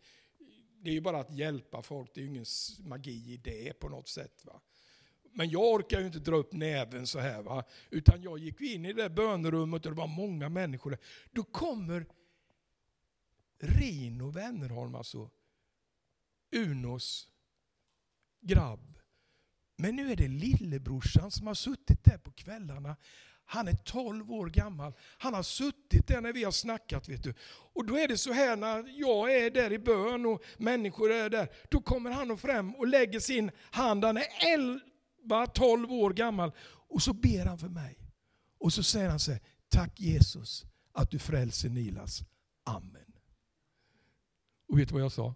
det 0.80 0.90
är 0.90 0.94
ju 0.94 1.00
bara 1.00 1.20
att 1.20 1.34
hjälpa 1.34 1.82
folk, 1.82 2.10
det 2.14 2.20
är 2.20 2.22
ju 2.22 2.28
ingen 2.28 2.44
magi 2.78 3.32
i 3.32 3.36
det 3.36 3.72
på 3.72 3.88
något 3.88 4.08
sätt. 4.08 4.44
Va? 4.44 4.60
Men 5.32 5.50
jag 5.50 5.72
orkar 5.72 6.00
ju 6.00 6.06
inte 6.06 6.18
dra 6.18 6.36
upp 6.36 6.52
näven 6.52 7.06
så 7.06 7.18
här. 7.18 7.42
Va? 7.42 7.64
Utan 7.90 8.22
jag 8.22 8.38
gick 8.38 8.60
in 8.60 8.84
i 8.84 8.92
det 8.92 9.02
där 9.02 9.08
bönerummet 9.08 9.86
och 9.86 9.92
det 9.92 9.98
var 9.98 10.06
många 10.06 10.48
människor 10.48 10.90
där. 10.90 11.00
Då 11.30 11.42
kommer 11.42 12.06
Rino 13.58 14.30
Wennerholm, 14.30 14.94
alltså 14.94 15.30
Unos 16.50 17.28
grabb. 18.40 19.01
Men 19.82 19.96
nu 19.96 20.12
är 20.12 20.16
det 20.16 20.28
lillebrorsan 20.28 21.30
som 21.30 21.46
har 21.46 21.54
suttit 21.54 22.04
där 22.04 22.18
på 22.18 22.30
kvällarna. 22.30 22.96
Han 23.44 23.68
är 23.68 23.76
12 23.76 24.32
år 24.32 24.46
gammal. 24.46 24.92
Han 25.18 25.34
har 25.34 25.42
suttit 25.42 26.06
där 26.06 26.20
när 26.20 26.32
vi 26.32 26.44
har 26.44 26.52
snackat. 26.52 27.08
Vet 27.08 27.22
du. 27.22 27.34
Och 27.74 27.86
då 27.86 27.98
är 27.98 28.08
det 28.08 28.18
så 28.18 28.32
här 28.32 28.56
när 28.56 29.00
jag 29.00 29.36
är 29.36 29.50
där 29.50 29.72
i 29.72 29.78
bön 29.78 30.26
och 30.26 30.42
människor 30.58 31.12
är 31.12 31.30
där. 31.30 31.48
Då 31.70 31.80
kommer 31.80 32.10
han 32.10 32.38
fram 32.38 32.74
och 32.74 32.86
lägger 32.86 33.20
sin 33.20 33.50
hand. 33.70 34.04
Han 34.04 34.16
är 34.16 34.26
11-12 35.26 35.90
år 35.90 36.10
gammal. 36.10 36.52
Och 36.88 37.02
så 37.02 37.12
ber 37.12 37.46
han 37.46 37.58
för 37.58 37.68
mig. 37.68 37.98
Och 38.58 38.72
så 38.72 38.82
säger 38.82 39.08
han 39.08 39.20
så 39.20 39.32
här, 39.32 39.40
tack 39.68 40.00
Jesus 40.00 40.64
att 40.92 41.10
du 41.10 41.18
frälser 41.18 41.68
Nilas. 41.68 42.22
Amen. 42.64 43.12
Och 44.68 44.78
vet 44.78 44.88
du 44.88 44.94
vad 44.94 45.02
jag 45.02 45.12
sa? 45.12 45.34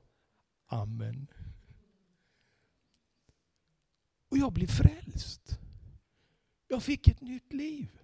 Amen. 0.69 1.27
Och 4.37 4.41
jag 4.41 4.53
blev 4.53 4.67
frälst. 4.67 5.59
Jag 6.69 6.83
fick 6.83 7.09
ett 7.09 7.21
nytt 7.21 7.53
liv. 7.53 7.99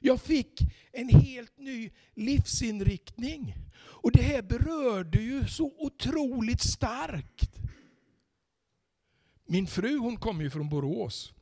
Jag 0.00 0.22
fick 0.22 0.60
en 0.92 1.08
helt 1.08 1.58
ny 1.58 1.90
livsinriktning. 2.14 3.54
Och 3.76 4.12
det 4.12 4.22
här 4.22 4.42
berörde 4.42 5.22
ju 5.22 5.46
så 5.46 5.72
otroligt 5.78 6.62
starkt. 6.62 7.60
Min 9.44 9.66
fru 9.66 9.98
hon 9.98 10.16
kommer 10.16 10.44
ju 10.44 10.50
från 10.50 10.68
Borås. 10.68 11.32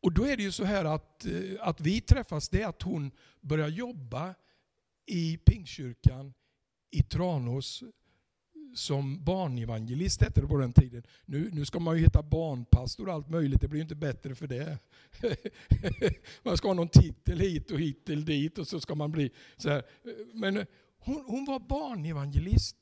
Och 0.00 0.12
då 0.12 0.24
är 0.24 0.36
det 0.36 0.42
ju 0.42 0.52
så 0.52 0.64
här 0.64 0.84
att, 0.84 1.26
eh, 1.26 1.32
att 1.60 1.80
vi 1.80 2.00
träffas, 2.00 2.48
det 2.48 2.62
är 2.62 2.66
att 2.66 2.82
hon 2.82 3.10
börjar 3.40 3.68
jobba 3.68 4.34
i 5.06 5.36
Pingstkyrkan 5.36 6.34
i 6.90 7.02
Tranås 7.02 7.82
som 8.74 9.24
barnevangelist 9.24 10.22
hette 10.22 10.40
det 10.40 10.46
på 10.46 10.56
den 10.56 10.72
tiden. 10.72 11.02
Nu, 11.24 11.50
nu 11.52 11.64
ska 11.64 11.78
man 11.78 11.96
ju 11.96 12.02
heta 12.02 12.22
barnpastor 12.22 13.08
och 13.08 13.14
allt 13.14 13.28
möjligt, 13.28 13.60
det 13.60 13.68
blir 13.68 13.78
ju 13.78 13.82
inte 13.82 13.94
bättre 13.94 14.34
för 14.34 14.46
det. 14.46 14.78
man 16.42 16.56
ska 16.56 16.68
ha 16.68 16.74
någon 16.74 16.88
titel 16.88 17.40
hit 17.40 17.70
och 17.70 17.80
hit 17.80 18.06
till 18.06 18.24
dit 18.24 18.58
och 18.58 18.68
så 18.68 18.80
ska 18.80 18.94
man 18.94 19.12
bli 19.12 19.30
så 19.56 19.68
här. 19.68 19.82
Men 20.32 20.56
eh, 20.56 20.66
hon, 20.98 21.24
hon 21.26 21.44
var 21.44 21.60
barnevangelist. 21.60 22.76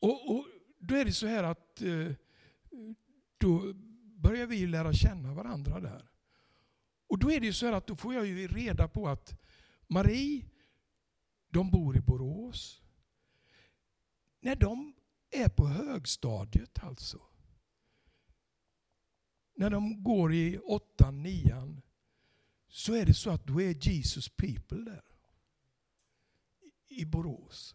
Och, 0.00 0.30
och 0.30 0.46
då 0.78 0.94
är 0.94 1.04
det 1.04 1.12
så 1.12 1.26
här 1.26 1.42
att 1.42 1.82
eh, 1.82 2.12
då 3.38 3.74
börjar 4.16 4.46
vi 4.46 4.66
lära 4.66 4.92
känna 4.92 5.34
varandra 5.34 5.80
där. 5.80 6.10
Och 7.08 7.18
då 7.18 7.32
är 7.32 7.40
det 7.40 7.52
så 7.52 7.66
här 7.66 7.72
att 7.72 7.86
då 7.86 7.96
får 7.96 8.14
jag 8.14 8.26
ju 8.26 8.48
reda 8.48 8.88
på 8.88 9.08
att 9.08 9.40
Marie, 9.86 10.44
de 11.50 11.70
bor 11.70 11.96
i 11.96 12.00
Borås. 12.00 12.82
När 14.40 14.56
de 14.56 14.94
är 15.30 15.48
på 15.48 15.66
högstadiet 15.66 16.78
alltså. 16.82 17.20
När 19.56 19.70
de 19.70 20.02
går 20.02 20.34
i 20.34 20.58
åttan, 20.58 21.22
nian. 21.22 21.82
Så 22.68 22.94
är 22.94 23.06
det 23.06 23.14
så 23.14 23.30
att 23.30 23.46
då 23.46 23.62
är 23.62 23.88
Jesus 23.88 24.28
people 24.28 24.84
där. 24.84 25.04
I 26.88 27.04
Borås. 27.04 27.74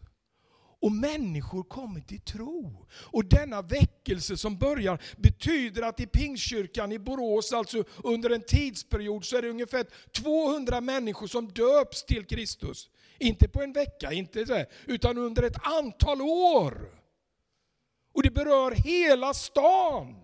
Och 0.80 0.92
människor 0.92 1.62
kommer 1.62 2.00
till 2.00 2.20
tro. 2.20 2.86
Och 2.92 3.24
denna 3.24 3.62
väckelse 3.62 4.36
som 4.36 4.58
börjar 4.58 5.02
betyder 5.16 5.82
att 5.82 6.00
i 6.00 6.06
Pingstkyrkan 6.06 6.92
i 6.92 6.98
Borås, 6.98 7.52
alltså 7.52 7.84
under 8.04 8.30
en 8.30 8.42
tidsperiod, 8.42 9.24
så 9.24 9.36
är 9.36 9.42
det 9.42 9.50
ungefär 9.50 9.86
200 10.12 10.80
människor 10.80 11.26
som 11.26 11.48
döps 11.48 12.04
till 12.04 12.26
Kristus. 12.26 12.90
Inte 13.18 13.48
på 13.48 13.62
en 13.62 13.72
vecka, 13.72 14.12
inte 14.12 14.46
så 14.46 14.64
utan 14.86 15.18
under 15.18 15.42
ett 15.42 15.66
antal 15.66 16.22
år. 16.22 17.02
Och 18.12 18.22
det 18.22 18.30
berör 18.30 18.70
hela 18.70 19.34
stan. 19.34 20.22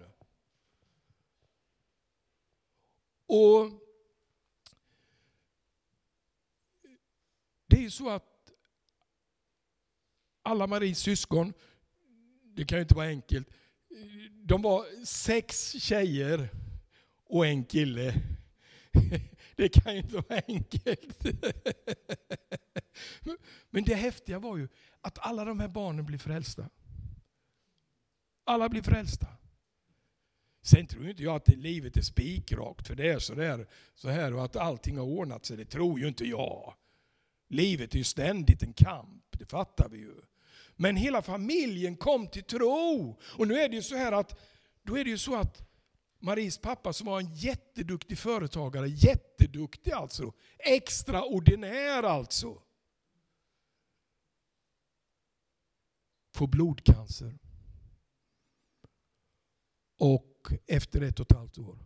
Och 3.27 3.83
Det 7.73 7.85
är 7.85 7.91
så 7.91 8.11
att 8.11 8.51
alla 10.43 10.67
Maries 10.67 10.99
syskon, 10.99 11.53
det 12.43 12.65
kan 12.65 12.79
ju 12.79 12.83
inte 12.83 12.95
vara 12.95 13.07
enkelt, 13.07 13.49
de 14.45 14.63
var 14.63 15.05
sex 15.05 15.73
tjejer 15.73 16.49
och 17.25 17.47
en 17.47 17.65
kille. 17.65 18.15
Det 19.57 19.69
kan 19.69 19.93
ju 19.93 19.99
inte 19.99 20.15
vara 20.15 20.41
enkelt. 20.47 21.25
Men 23.71 23.85
det 23.85 23.95
häftiga 23.95 24.39
var 24.39 24.57
ju 24.57 24.69
att 25.01 25.19
alla 25.19 25.45
de 25.45 25.61
här 25.61 25.69
barnen 25.69 26.07
blev 26.07 26.19
frälsta. 26.19 26.69
Alla 28.45 28.69
blev 28.69 28.83
frälsta. 28.83 29.27
Sen 30.63 30.87
tror 30.87 31.09
inte 31.09 31.23
jag 31.23 31.37
att 31.37 31.49
livet 31.49 31.97
är 31.97 32.03
spikrakt, 32.03 32.87
för 32.87 32.95
det 32.95 33.09
är 33.09 33.19
så, 33.19 33.35
där, 33.35 33.67
så 33.95 34.09
här 34.09 34.35
och 34.35 34.45
att 34.45 34.57
allting 34.57 34.97
har 34.97 35.05
ordnat 35.05 35.47
sig. 35.47 35.57
Det 35.57 35.65
tror 35.65 36.01
ju 36.01 36.09
inte 36.09 36.25
jag. 36.25 36.75
Livet 37.49 37.95
är 37.95 37.99
ju 37.99 38.05
ständigt 38.05 38.63
en 38.63 38.73
kamp, 38.73 39.39
det 39.39 39.51
fattar 39.51 39.89
vi 39.89 39.99
ju. 39.99 40.15
Men 40.77 40.97
hela 40.97 41.23
familjen 41.23 41.97
kom 41.97 42.27
till 42.27 42.43
tro. 42.43 43.19
Och 43.39 43.49
nu 43.49 43.55
är 43.55 43.69
det 43.69 43.77
ju 43.77 43.83
så 43.83 43.97
här 43.97 44.13
att, 44.13 44.41
då 44.83 44.99
är 44.99 45.05
det 45.05 45.11
ju 45.11 45.19
så 45.19 45.37
att 45.37 45.72
Maries 46.23 46.59
pappa 46.59 46.93
som 46.93 47.07
var 47.07 47.21
en 47.21 47.35
jätteduktig 47.35 48.19
företagare, 48.19 48.89
jätteduktig 48.89 49.93
alltså, 49.93 50.33
extraordinär 50.59 52.03
alltså. 52.03 52.63
Får 56.35 56.47
blodcancer. 56.47 57.39
Och 59.99 60.53
efter 60.67 61.01
ett 61.01 61.21
och 61.21 61.31
ett 61.31 61.37
halvt 61.37 61.59
år 61.59 61.79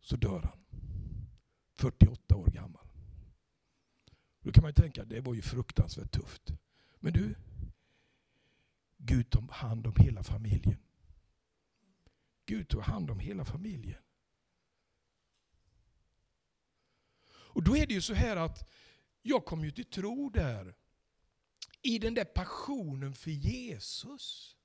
så 0.00 0.16
dör 0.16 0.42
han. 0.42 0.60
48 1.74 2.36
år 2.36 2.46
gammal. 2.46 2.86
Då 4.40 4.52
kan 4.52 4.62
man 4.62 4.74
tänka, 4.74 5.04
det 5.04 5.20
var 5.20 5.34
ju 5.34 5.42
fruktansvärt 5.42 6.12
tufft. 6.12 6.52
Men 6.98 7.12
du, 7.12 7.34
Gud 8.96 9.30
tog 9.30 9.50
hand 9.50 9.86
om 9.86 9.94
hela 9.96 10.22
familjen. 10.22 10.78
Gud 12.50 12.68
tog 12.68 12.82
hand 12.82 13.10
om 13.10 13.18
hela 13.18 13.44
familjen. 13.44 14.02
Och 17.28 17.62
då 17.62 17.76
är 17.76 17.86
det 17.86 17.94
ju 17.94 18.00
så 18.00 18.14
här 18.14 18.36
att 18.36 18.70
jag 19.22 19.44
kom 19.44 19.64
ju 19.64 19.70
till 19.70 19.90
tro 19.90 20.30
där. 20.30 20.74
I 21.82 21.98
den 21.98 22.14
där 22.14 22.24
passionen 22.24 23.14
för 23.14 23.30
Jesus. 23.30 24.56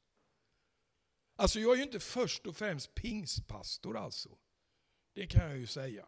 Alltså 1.36 1.60
jag 1.60 1.74
är 1.74 1.78
ju 1.78 1.84
inte 1.84 2.00
först 2.00 2.48
och 2.48 2.58
främst 2.58 2.96
pingstpastor 2.96 3.98
alltså. 3.98 4.38
Det 5.14 5.28
kan 5.28 5.50
jag 5.50 5.58
ju 5.58 5.68
säga. 5.68 6.06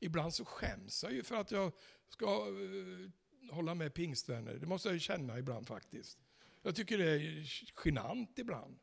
Ibland 0.00 0.34
så 0.34 0.44
skäms 0.44 1.02
jag 1.02 1.12
ju 1.12 1.22
för 1.22 1.36
att 1.36 1.50
jag 1.50 1.72
ska 2.08 2.26
eh, 2.26 3.54
hålla 3.54 3.74
med 3.74 3.94
pingstvänner. 3.94 4.54
Det 4.54 4.66
måste 4.66 4.88
jag 4.88 4.94
ju 4.94 5.00
känna 5.00 5.38
ibland 5.38 5.66
faktiskt. 5.66 6.18
Jag 6.62 6.76
tycker 6.76 6.98
det 6.98 7.10
är 7.10 7.46
genant 7.84 8.38
ibland. 8.38 8.80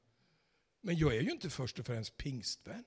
Men 0.82 0.98
jag 0.98 1.16
är 1.16 1.22
ju 1.22 1.32
inte 1.32 1.50
först 1.50 1.80
och 1.80 1.86
främst 1.86 2.18
pingstvän. 2.18 2.84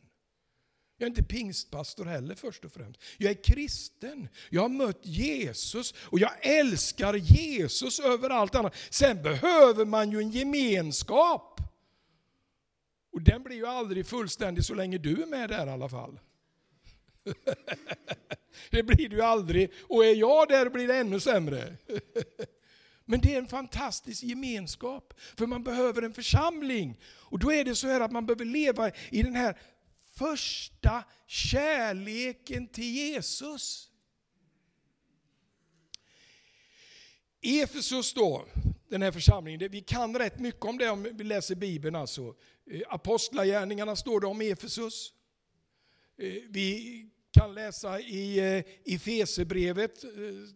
Jag 1.00 1.06
är 1.06 1.10
inte 1.10 1.22
pingstpastor 1.22 2.04
heller 2.04 2.34
först 2.34 2.64
och 2.64 2.72
främst. 2.72 3.00
Jag 3.18 3.30
är 3.30 3.42
kristen. 3.42 4.28
Jag 4.50 4.62
har 4.62 4.68
mött 4.68 5.06
Jesus 5.06 5.94
och 5.98 6.18
jag 6.18 6.46
älskar 6.46 7.14
Jesus 7.14 8.00
över 8.00 8.30
allt 8.30 8.54
annat. 8.54 8.74
Sen 8.90 9.22
behöver 9.22 9.84
man 9.84 10.10
ju 10.10 10.18
en 10.18 10.30
gemenskap. 10.30 11.60
Och 13.12 13.22
den 13.22 13.42
blir 13.42 13.56
ju 13.56 13.66
aldrig 13.66 14.06
fullständig 14.06 14.64
så 14.64 14.74
länge 14.74 14.98
du 14.98 15.22
är 15.22 15.26
med 15.26 15.48
där 15.48 15.66
i 15.66 15.70
alla 15.70 15.88
fall. 15.88 16.20
det 18.70 18.82
blir 18.82 19.08
det 19.08 19.16
ju 19.16 19.22
aldrig. 19.22 19.72
Och 19.82 20.04
är 20.04 20.14
jag 20.14 20.48
där 20.48 20.70
blir 20.70 20.88
det 20.88 20.96
ännu 20.96 21.20
sämre. 21.20 21.76
Men 23.10 23.20
det 23.20 23.34
är 23.34 23.38
en 23.38 23.48
fantastisk 23.48 24.22
gemenskap, 24.22 25.14
för 25.36 25.46
man 25.46 25.64
behöver 25.64 26.02
en 26.02 26.14
församling. 26.14 27.00
Och 27.04 27.38
då 27.38 27.52
är 27.52 27.64
det 27.64 27.74
så 27.74 27.88
här 27.88 28.00
att 28.00 28.12
man 28.12 28.26
behöver 28.26 28.44
leva 28.44 28.90
i 29.10 29.22
den 29.22 29.34
här 29.34 29.58
första 30.14 31.04
kärleken 31.26 32.68
till 32.68 32.94
Jesus. 32.94 33.90
Efesus 37.42 38.14
då, 38.14 38.46
den 38.88 39.02
här 39.02 39.12
församlingen, 39.12 39.70
vi 39.70 39.80
kan 39.80 40.18
rätt 40.18 40.38
mycket 40.38 40.64
om 40.64 40.78
det 40.78 40.90
om 40.90 41.02
vi 41.02 41.24
läser 41.24 41.54
Bibeln. 41.54 41.96
Alltså. 41.96 42.34
Eh, 42.70 42.80
apostlagärningarna 42.88 43.96
står 43.96 44.20
det 44.20 44.26
om 44.26 44.40
Efesus. 44.40 45.12
Eh, 46.18 46.32
vi 46.48 47.10
kan 47.30 47.54
läsa 47.54 48.00
i, 48.00 48.38
eh, 48.38 48.64
i 48.84 48.98
Fesebrevet 48.98 50.04
eh, 50.04 50.10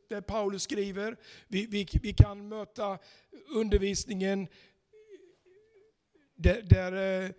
där 0.08 0.20
Paulus 0.20 0.62
skriver. 0.62 1.16
Vi, 1.48 1.66
vi, 1.66 1.86
vi 2.02 2.12
kan 2.12 2.48
möta 2.48 2.98
undervisningen 3.48 4.48
där, 6.36 6.62
där 6.62 7.24
eh, 7.24 7.30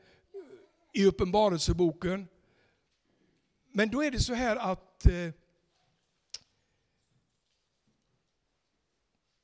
i 0.93 1.05
Uppenbarelseboken. 1.05 2.27
Men 3.71 3.89
då 3.89 4.03
är 4.03 4.11
det 4.11 4.19
så 4.19 4.33
här 4.33 4.55
att 4.55 5.05
eh, 5.05 5.31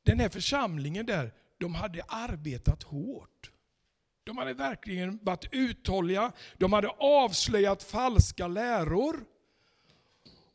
den 0.04 0.20
här 0.20 0.30
församlingen 0.30 1.06
där, 1.06 1.34
de 1.58 1.76
hade 1.76 2.04
arbetat 2.08 2.84
hårt. 2.84 3.52
De 4.24 4.38
hade 4.38 4.54
verkligen 4.54 5.20
varit 5.24 5.48
uthålliga, 5.52 6.32
de 6.58 6.74
hade 6.74 6.88
avslöjat 6.90 7.84
falska 7.84 8.48
läror. 8.48 9.26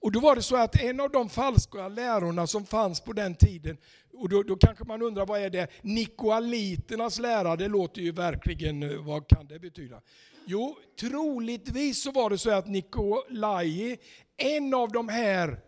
Och 0.06 0.12
då 0.12 0.20
var 0.20 0.36
det 0.36 0.42
så 0.42 0.56
att 0.56 0.80
en 0.80 1.00
av 1.00 1.10
de 1.10 1.28
falska 1.28 1.88
lärorna 1.88 2.46
som 2.46 2.66
fanns 2.66 3.00
på 3.00 3.12
den 3.12 3.34
tiden, 3.34 3.76
och 4.14 4.28
då, 4.28 4.42
då 4.42 4.56
kanske 4.56 4.84
man 4.84 5.02
undrar 5.02 5.26
vad 5.26 5.40
är 5.40 5.50
det? 5.50 5.68
Nikoaliternas 5.82 7.18
lära, 7.18 7.56
det 7.56 7.68
låter 7.68 8.02
ju 8.02 8.12
verkligen, 8.12 8.82
eh, 8.82 9.04
vad 9.04 9.28
kan 9.28 9.46
det 9.46 9.58
betyda? 9.58 10.00
Jo, 10.44 10.78
troligtvis 11.00 12.02
så 12.02 12.10
var 12.10 12.30
det 12.30 12.38
så 12.38 12.50
att 12.50 12.66
Nikolai, 12.66 13.96
en 14.36 14.74
av 14.74 14.92
de 14.92 15.08
här 15.08 15.60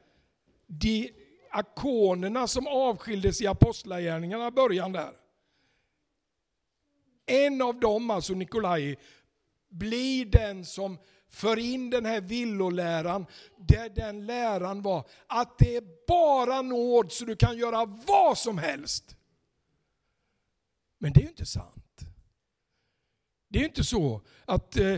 de 0.67 1.13
akonerna 1.51 2.47
som 2.47 2.67
avskildes 2.67 3.41
i 3.41 3.47
apostlagärningarna, 3.47 4.51
början 4.51 4.93
där. 4.93 5.13
En 7.27 7.63
av 7.63 7.81
dem, 7.81 8.11
alltså 8.11 8.33
Nikolai, 8.33 8.97
blir 9.71 10.25
den 10.25 10.65
som 10.65 10.99
för 11.29 11.59
in 11.59 11.91
den 11.91 12.05
här 12.05 12.21
villoläran, 12.21 13.27
där 13.57 13.89
den 13.89 14.27
läran 14.27 14.83
var 14.83 15.09
att 15.27 15.59
det 15.59 15.77
är 15.77 15.85
bara 16.09 16.63
nåd 16.63 17.13
så 17.13 17.25
du 17.25 17.37
kan 17.37 17.59
göra 17.59 17.85
vad 17.85 18.39
som 18.39 18.59
helst. 18.59 19.17
Men 20.99 21.13
det 21.13 21.21
är 21.21 21.23
ju 21.23 21.29
inte 21.29 21.47
sant. 21.47 22.01
Det 23.49 23.59
är 23.59 23.61
ju 23.61 23.69
inte 23.69 23.85
så 23.85 24.23
att 24.45 24.77
eh, 24.77 24.97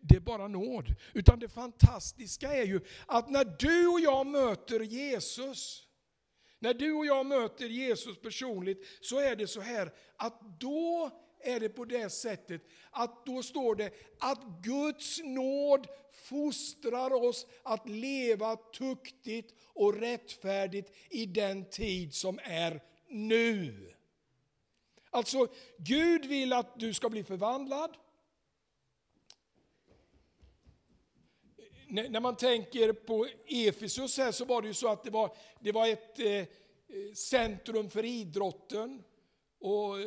det 0.00 0.16
är 0.16 0.20
bara 0.20 0.48
nåd. 0.48 0.94
Utan 1.14 1.38
det 1.38 1.48
fantastiska 1.48 2.54
är 2.54 2.64
ju 2.64 2.80
att 3.06 3.30
när 3.30 3.44
du 3.58 3.86
och 3.86 4.00
jag 4.00 4.26
möter 4.26 4.80
Jesus, 4.80 5.82
när 6.58 6.74
du 6.74 6.92
och 6.92 7.06
jag 7.06 7.26
möter 7.26 7.66
Jesus 7.66 8.20
personligt, 8.20 8.78
så 9.00 9.20
är 9.20 9.36
det 9.36 9.46
så 9.46 9.60
här 9.60 9.92
att 10.16 10.40
då 10.60 11.10
är 11.40 11.60
det 11.60 11.68
på 11.68 11.84
det 11.84 12.10
sättet 12.10 12.62
att 12.90 13.26
då 13.26 13.42
står 13.42 13.74
det 13.74 13.90
att 14.18 14.42
Guds 14.62 15.20
nåd 15.24 15.86
fostrar 16.12 17.12
oss 17.12 17.46
att 17.62 17.88
leva 17.88 18.56
tuktigt 18.56 19.54
och 19.66 19.94
rättfärdigt 19.94 20.92
i 21.10 21.26
den 21.26 21.64
tid 21.70 22.14
som 22.14 22.38
är 22.42 22.80
nu. 23.08 23.92
Alltså, 25.10 25.48
Gud 25.78 26.26
vill 26.26 26.52
att 26.52 26.78
du 26.78 26.94
ska 26.94 27.08
bli 27.08 27.24
förvandlad. 27.24 27.96
När 31.88 32.20
man 32.20 32.36
tänker 32.36 32.92
på 32.92 33.26
Efesus 33.46 34.18
här 34.18 34.32
så 34.32 34.44
var 34.44 34.62
det 34.62 34.68
ju 34.68 34.74
så 34.74 34.88
att 34.88 35.04
det 35.04 35.10
var, 35.10 35.36
det 35.60 35.72
var 35.72 35.88
ett 35.88 36.18
eh, 36.18 36.26
eh, 36.26 36.46
centrum 37.14 37.90
för 37.90 38.04
idrotten. 38.04 39.02
Och 39.60 40.00
eh, 40.00 40.06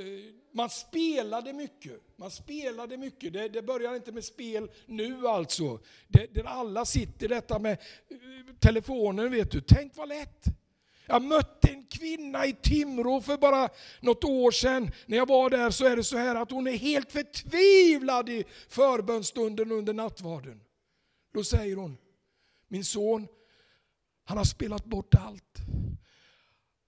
man 0.53 0.70
spelade 0.70 1.53
mycket. 1.53 2.01
Man 2.15 2.32
spelade 2.32 2.98
mycket. 2.98 3.34
Det, 3.34 3.50
det 3.50 3.62
börjar 3.62 3.96
inte 3.96 4.12
med 4.12 4.24
spel 4.24 4.72
nu 4.86 5.27
alltså. 5.27 5.79
Det, 6.08 6.34
där 6.34 6.44
alla 6.44 6.86
sitter, 6.86 7.27
detta 7.27 7.60
med 7.60 7.72
eh, 7.72 8.56
telefonen 8.60 9.32
vet 9.32 9.51
du. 9.51 9.62
Tänk 9.62 9.98
vad 9.98 10.10
lätt. 10.10 10.46
Jag 11.06 11.22
mötte 11.22 11.68
en 11.68 11.86
kvinna 11.86 12.46
i 12.46 12.53
Timrå 12.53 13.22
för 13.22 13.38
bara 13.38 13.70
något 14.00 14.24
år 14.24 14.51
sedan. 14.51 14.91
När 15.06 15.18
jag 15.18 15.27
var 15.27 15.50
där 15.50 15.70
så 15.72 15.86
är 15.86 15.96
det 15.96 16.03
så 16.03 16.18
här 16.18 16.36
att 16.36 16.51
hon 16.51 16.68
är 16.68 16.77
helt 16.77 17.12
förtvivlad 17.12 18.29
i 18.29 18.44
förbönstunden 18.70 19.72
under 19.72 19.94
nattvarden. 19.94 20.62
Då 21.34 21.44
säger 21.44 21.75
hon, 21.75 21.98
min 22.68 22.86
son, 22.86 23.27
han 24.24 24.38
har 24.38 24.46
spelat 24.46 24.86
bort 24.86 25.15
allt. 25.15 25.58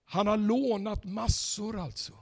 Han 0.05 0.27
har 0.27 0.37
lånat 0.37 1.03
massor 1.03 1.79
alltså. 1.79 2.13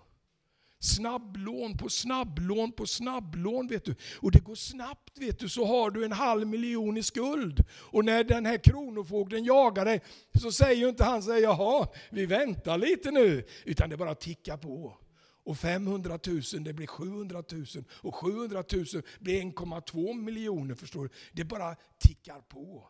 Snabblån 0.82 1.78
på 1.78 1.90
snabblån 1.90 2.72
på 2.72 2.86
snabblån. 2.86 3.68
vet 3.68 3.86
du. 3.86 3.96
Och 4.20 4.32
det 4.32 4.40
går 4.40 4.56
snabbt 4.56 5.18
vet 5.18 5.40
du, 5.40 5.50
så 5.50 5.66
har 5.66 5.92
du 5.92 6.06
en 6.06 6.12
halv 6.12 6.48
miljon 6.48 6.98
i 6.98 7.04
skuld. 7.04 7.66
Och 7.72 8.06
när 8.06 8.24
den 8.24 8.46
här 8.46 8.58
kronofogden 8.58 9.44
jagar 9.44 9.86
dig 9.86 10.02
så 10.42 10.52
säger 10.52 10.82
ju 10.82 10.90
inte 10.90 11.04
han 11.04 11.24
så 11.24 11.40
jaha, 11.40 11.88
vi 12.12 12.26
väntar 12.26 12.78
lite 12.78 13.12
nu. 13.12 13.46
Utan 13.66 13.90
det 13.90 13.98
bara 13.98 14.16
tickar 14.16 14.58
på. 14.58 14.98
Och 15.44 15.58
500 15.58 16.20
000 16.28 16.42
det 16.60 16.74
blir 16.74 16.88
700 16.88 17.44
000 17.52 17.66
och 17.90 18.16
700 18.16 18.64
000 18.74 18.86
blir 19.20 19.42
1,2 19.42 20.14
miljoner 20.14 20.76
förstår 20.76 21.04
du. 21.04 21.10
Det 21.32 21.44
bara 21.44 21.76
tickar 22.00 22.42
på. 22.42 22.90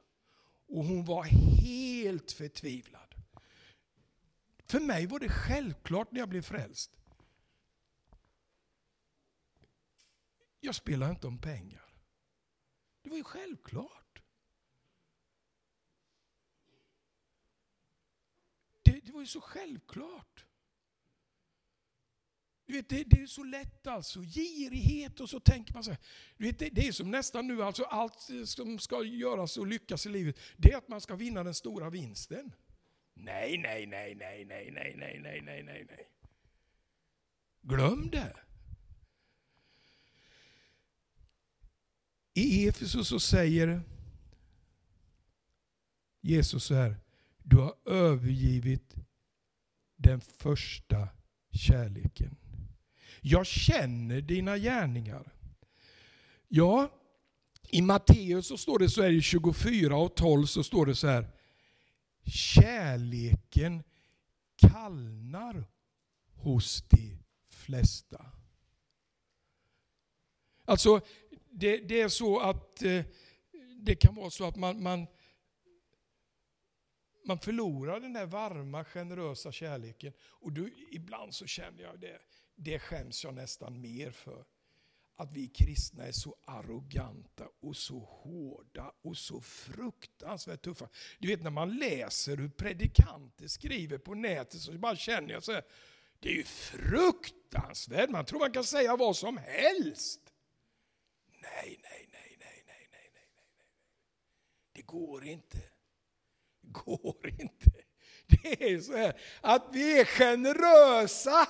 Och 0.70 0.86
hon 0.86 1.06
var 1.06 1.24
helt 1.64 2.32
förtvivlad. 2.32 3.16
För 4.68 4.80
mig 4.80 5.06
var 5.06 5.20
det 5.20 5.30
självklart 5.30 6.12
när 6.12 6.20
jag 6.20 6.30
blev 6.30 6.42
frälst. 6.42 6.99
Jag 10.60 10.76
spelar 10.76 11.10
inte 11.10 11.28
om 11.28 11.38
pengar. 11.38 11.94
Det 13.02 13.10
var 13.10 13.18
ju 13.18 13.24
självklart. 13.24 14.24
Det, 18.82 19.00
det 19.06 19.12
var 19.12 19.22
ju 19.22 19.28
så 19.28 19.42
självklart. 19.42 20.46
Du 22.66 22.74
vet, 22.74 22.90
det, 22.90 23.04
det, 23.04 23.22
är 23.22 23.28
så 23.28 23.44
lätt 23.44 23.88
alltså. 23.88 24.22
Girighet 24.22 25.20
och 25.20 25.30
så 25.30 25.40
tänker 25.40 25.74
man 25.74 25.84
så 25.84 25.92
här. 25.92 26.00
Du 26.38 26.46
vet, 26.46 26.60
det, 26.60 26.70
det, 26.70 26.88
är 26.88 26.92
som 26.92 27.12
nästan 27.12 27.48
nu, 27.48 27.64
alltså 27.64 27.84
allt 27.84 28.30
som 28.46 28.80
ska 28.80 29.04
göras 29.04 29.58
och 29.58 29.68
lyckas 29.68 30.06
i 30.06 30.10
livet, 30.10 30.40
det 30.58 30.72
är 30.72 30.78
att 30.78 30.88
man 30.88 31.02
ska 31.02 31.16
vinna 31.16 31.44
den 31.44 31.54
stora 31.54 31.90
vinsten. 31.90 32.52
Nej, 33.14 33.58
nej, 33.58 33.86
nej, 33.86 34.16
nej, 34.16 34.46
nej, 34.46 34.72
nej, 34.72 34.96
nej, 34.98 35.20
nej, 35.20 35.42
nej, 35.42 35.64
nej, 35.64 35.86
nej. 35.90 36.10
Glöm 37.62 38.10
det. 38.10 38.49
I 42.40 42.68
Efesus 42.68 43.08
så 43.08 43.20
säger 43.20 43.82
Jesus 46.22 46.64
så 46.64 46.74
här, 46.74 46.96
du 47.44 47.56
har 47.56 47.76
övergivit 47.86 48.96
den 49.96 50.22
första 50.22 51.08
kärleken. 51.52 52.38
Jag 53.22 53.46
känner 53.46 54.22
dina 54.22 54.58
gärningar. 54.58 55.34
Ja, 56.48 56.92
i 57.70 57.82
Matteus 57.82 58.48
så 58.48 58.58
står 58.58 58.80
det 58.80 58.90
så 58.90 59.02
här 59.02 59.12
i 59.12 59.22
24 59.22 59.98
och 59.98 60.16
12 60.16 60.46
så 60.46 60.64
står 60.64 60.86
det 60.86 60.96
så 60.96 61.08
här. 61.08 61.28
Kärleken 62.26 63.84
kallnar 64.56 65.66
hos 66.34 66.84
de 66.90 67.18
flesta. 67.50 68.26
Alltså, 70.66 71.02
det, 71.52 71.78
det 71.78 72.02
är 72.02 72.10
så 72.10 72.40
att 72.40 72.84
eh, 72.84 73.06
det 73.82 73.96
kan 73.96 74.16
vara 74.16 74.30
så 74.30 74.48
att 74.48 74.56
man, 74.56 74.84
man, 74.84 75.08
man 77.26 77.40
förlorar 77.40 78.00
den 78.00 78.14
där 78.14 78.26
varma, 78.26 78.84
generösa 78.84 79.52
kärleken. 79.52 80.14
Och 80.22 80.52
då, 80.52 80.70
ibland 80.92 81.36
så 81.36 81.46
känner 81.46 81.84
jag 81.84 82.00
det, 82.00 82.20
det 82.56 82.80
skäms 82.80 83.24
jag 83.24 83.34
nästan 83.34 83.82
mer 83.82 84.12
för. 84.12 84.46
Att 85.16 85.32
vi 85.32 85.48
kristna 85.48 86.04
är 86.04 86.12
så 86.12 86.36
arroganta 86.46 87.48
och 87.60 87.78
så 87.78 88.00
hårda 88.00 88.92
och 89.02 89.18
så 89.18 89.42
fruktansvärt 89.42 90.62
tuffa. 90.62 90.90
Du 91.20 91.28
vet 91.28 91.44
när 91.44 91.50
man 91.50 91.78
läser 91.78 92.38
hur 92.38 92.50
predikanter 92.50 93.48
skriver 93.48 93.98
på 93.98 94.14
nätet 94.14 94.62
så 94.62 94.72
bara 94.74 94.96
känner 94.96 95.34
jag 95.34 95.44
så 95.44 95.52
här, 95.52 95.64
det 96.20 96.30
är 96.30 96.34
ju 96.34 96.44
fruktansvärt, 96.44 98.10
man 98.10 98.26
tror 98.26 98.40
man 98.40 98.52
kan 98.52 98.64
säga 98.64 98.96
vad 98.96 99.16
som 99.16 99.38
helst. 99.38 100.29
Nej, 101.42 101.80
nej, 101.84 102.10
nej, 102.12 102.38
nej, 102.40 102.64
nej, 102.68 102.88
nej, 102.92 103.10
nej, 103.14 103.28
nej. 103.36 103.68
Det 104.74 104.82
går 104.82 105.26
inte. 105.26 105.58
Det 106.62 106.72
går 106.72 107.28
inte. 107.40 107.72
Det 108.28 108.64
är 108.64 108.80
så 108.80 108.98
här 108.98 109.22
att 109.42 109.70
vi 109.74 110.00
är 110.00 110.06
generösa. 110.06 111.48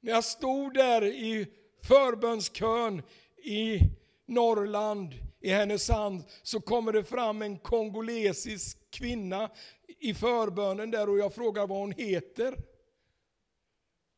När 0.00 0.12
jag 0.12 0.24
stod 0.24 0.74
där 0.74 1.04
i 1.04 1.46
förbönskön 1.82 3.02
i 3.36 3.80
Norrland, 4.26 5.14
i 5.40 5.50
Härnösand, 5.50 6.24
så 6.42 6.60
kommer 6.60 6.92
det 6.92 7.04
fram 7.04 7.42
en 7.42 7.58
kongolesisk 7.58 8.90
kvinna 8.90 9.50
i 9.98 10.14
förbönen 10.14 10.90
där 10.90 11.08
och 11.08 11.18
jag 11.18 11.34
frågar 11.34 11.66
vad 11.66 11.78
hon 11.78 11.92
heter. 11.92 12.56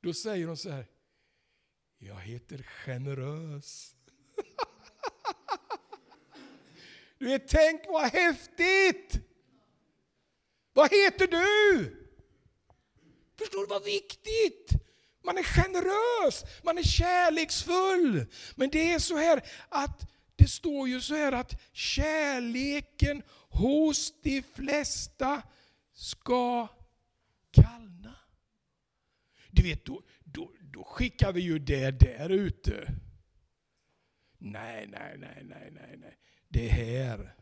Då 0.02 0.12
säger 0.12 0.46
hon 0.46 0.56
så 0.56 0.70
här, 0.70 0.86
jag 1.98 2.16
heter 2.16 2.62
generös. 2.62 3.95
Du 7.18 7.26
vet, 7.26 7.48
tänk 7.48 7.82
vad 7.88 8.12
häftigt! 8.12 9.18
Vad 10.72 10.90
heter 10.90 11.26
du? 11.26 11.96
Förstår 13.38 13.60
du 13.60 13.66
vad 13.66 13.84
viktigt? 13.84 14.70
Man 15.24 15.38
är 15.38 15.42
generös, 15.42 16.44
man 16.62 16.78
är 16.78 16.82
kärleksfull. 16.82 18.26
Men 18.54 18.70
det 18.70 18.92
är 18.92 18.98
så 18.98 19.16
här 19.16 19.42
att 19.68 20.10
det 20.36 20.48
står 20.48 20.88
ju 20.88 21.00
så 21.00 21.14
här 21.14 21.32
att 21.32 21.60
kärleken 21.72 23.22
hos 23.48 24.20
de 24.22 24.42
flesta 24.42 25.42
ska 25.94 26.68
kallna. 27.50 28.14
Du 29.50 29.62
vet, 29.62 29.84
då, 29.84 30.02
då, 30.24 30.52
då 30.60 30.84
skickar 30.84 31.32
vi 31.32 31.40
ju 31.40 31.58
det 31.58 31.90
där 31.90 32.28
ute. 32.30 32.92
Nej, 34.38 34.86
nej, 34.86 35.18
nej, 35.18 35.42
nej, 35.44 35.70
nej, 35.72 35.96
nej. 35.96 36.18
Det 36.48 36.68
här. 36.68 37.34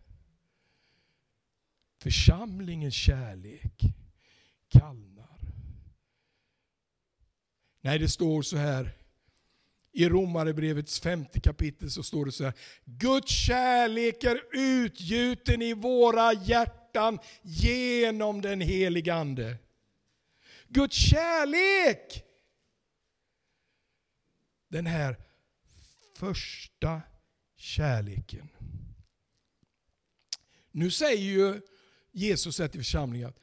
Församlingens 2.03 2.95
kärlek 2.95 3.81
kallnar. 4.69 5.39
Nej, 7.81 7.99
det 7.99 8.09
står 8.09 8.43
så 8.43 8.57
här. 8.57 8.91
I 9.93 10.09
Romarebrevets 10.09 11.01
femte 11.01 11.41
kapitel 11.41 11.91
så 11.91 12.03
står 12.03 12.25
det 12.25 12.33
så 12.33 12.45
här. 12.45 12.55
Guds 12.85 13.47
kärlek 13.47 14.25
är 14.25 14.41
utgjuten 14.53 15.63
i 15.63 15.75
våra 15.75 16.33
hjärtan 16.33 17.19
genom 17.43 18.41
den 18.41 18.61
helige 18.61 19.15
Ande. 19.15 19.57
Guds 20.69 20.97
kärlek! 20.97 22.25
Den 24.69 24.87
här 24.87 25.17
första 26.15 27.03
kärleken. 27.57 28.49
Nu 30.71 30.91
säger 30.91 31.23
ju 31.23 31.61
Jesus 32.13 32.57
till 32.57 32.71
församlingen 32.71 33.29
att 33.29 33.41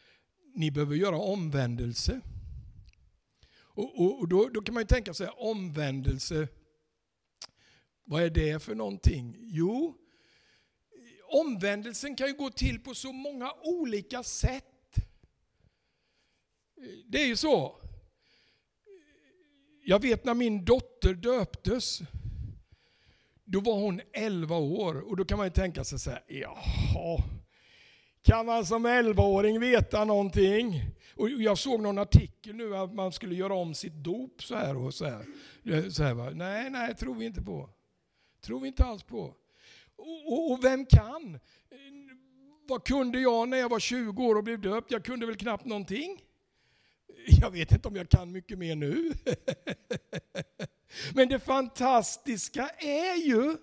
ni 0.55 0.71
behöver 0.71 0.95
göra 0.95 1.17
omvändelse. 1.17 2.21
Och, 3.53 3.99
och, 3.99 4.19
och 4.19 4.27
då, 4.27 4.49
då, 4.49 4.61
kan 4.61 4.73
man 4.73 4.83
ju 4.83 4.87
tänka 4.87 5.13
sig 5.13 5.27
omvändelse, 5.27 6.47
vad 8.03 8.23
är 8.23 8.29
det 8.29 8.63
för 8.63 8.75
någonting? 8.75 9.35
Jo, 9.39 9.97
omvändelsen 11.23 12.15
kan 12.15 12.27
ju 12.27 12.33
gå 12.33 12.49
till 12.49 12.79
på 12.79 12.95
så 12.95 13.13
många 13.13 13.53
olika 13.63 14.23
sätt. 14.23 14.95
Det 17.05 17.21
är 17.21 17.27
ju 17.27 17.35
så. 17.35 17.81
Jag 19.83 20.01
vet 20.01 20.25
när 20.25 20.33
min 20.33 20.65
dotter 20.65 21.13
döptes, 21.13 22.01
då 23.51 23.59
var 23.59 23.73
hon 23.73 24.01
11 24.13 24.55
år 24.55 25.09
och 25.09 25.17
då 25.17 25.25
kan 25.25 25.37
man 25.37 25.47
ju 25.47 25.51
tänka 25.51 25.83
sig 25.83 25.99
så 25.99 26.09
här, 26.09 26.23
jaha, 26.27 27.23
kan 28.21 28.45
man 28.45 28.65
som 28.65 28.87
11-åring 28.87 29.59
veta 29.59 30.05
någonting? 30.05 30.81
Och 31.15 31.29
jag 31.29 31.57
såg 31.57 31.81
någon 31.81 31.97
artikel 31.97 32.55
nu 32.55 32.77
att 32.77 32.93
man 32.93 33.11
skulle 33.11 33.35
göra 33.35 33.53
om 33.53 33.73
sitt 33.73 33.93
dop 33.93 34.43
så 34.43 34.55
här 34.55 34.77
och 34.77 34.93
så 34.93 35.05
här. 35.05 35.25
Så 35.89 36.03
här 36.03 36.13
va? 36.13 36.29
Nej, 36.29 36.69
nej, 36.69 36.95
tror 36.95 37.15
vi 37.15 37.25
inte 37.25 37.41
på. 37.41 37.69
Tror 38.41 38.59
vi 38.59 38.67
inte 38.67 38.85
alls 38.85 39.03
på. 39.03 39.35
Och, 39.95 40.33
och, 40.33 40.51
och, 40.51 40.63
vem 40.63 40.85
kan? 40.85 41.39
Vad 42.67 42.83
kunde 42.83 43.19
jag 43.19 43.49
när 43.49 43.57
jag 43.57 43.69
var 43.69 43.79
20 43.79 44.23
år 44.23 44.35
och 44.35 44.43
blev 44.43 44.61
döpt? 44.61 44.91
Jag 44.91 45.05
kunde 45.05 45.25
väl 45.25 45.35
knappt 45.35 45.65
någonting. 45.65 46.21
Jag 47.41 47.51
vet 47.51 47.71
inte 47.71 47.87
om 47.87 47.95
jag 47.95 48.09
kan 48.09 48.31
mycket 48.31 48.57
mer 48.57 48.75
nu. 48.75 49.13
Men 51.15 51.29
det 51.29 51.39
fantastiska 51.39 52.69
är 52.79 53.15
ju 53.15 53.57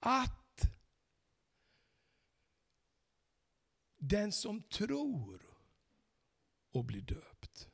att 0.00 0.46
den 3.98 4.32
som 4.32 4.62
tror 4.62 5.42
och 6.72 6.84
blir 6.84 7.02
döpt, 7.02 7.68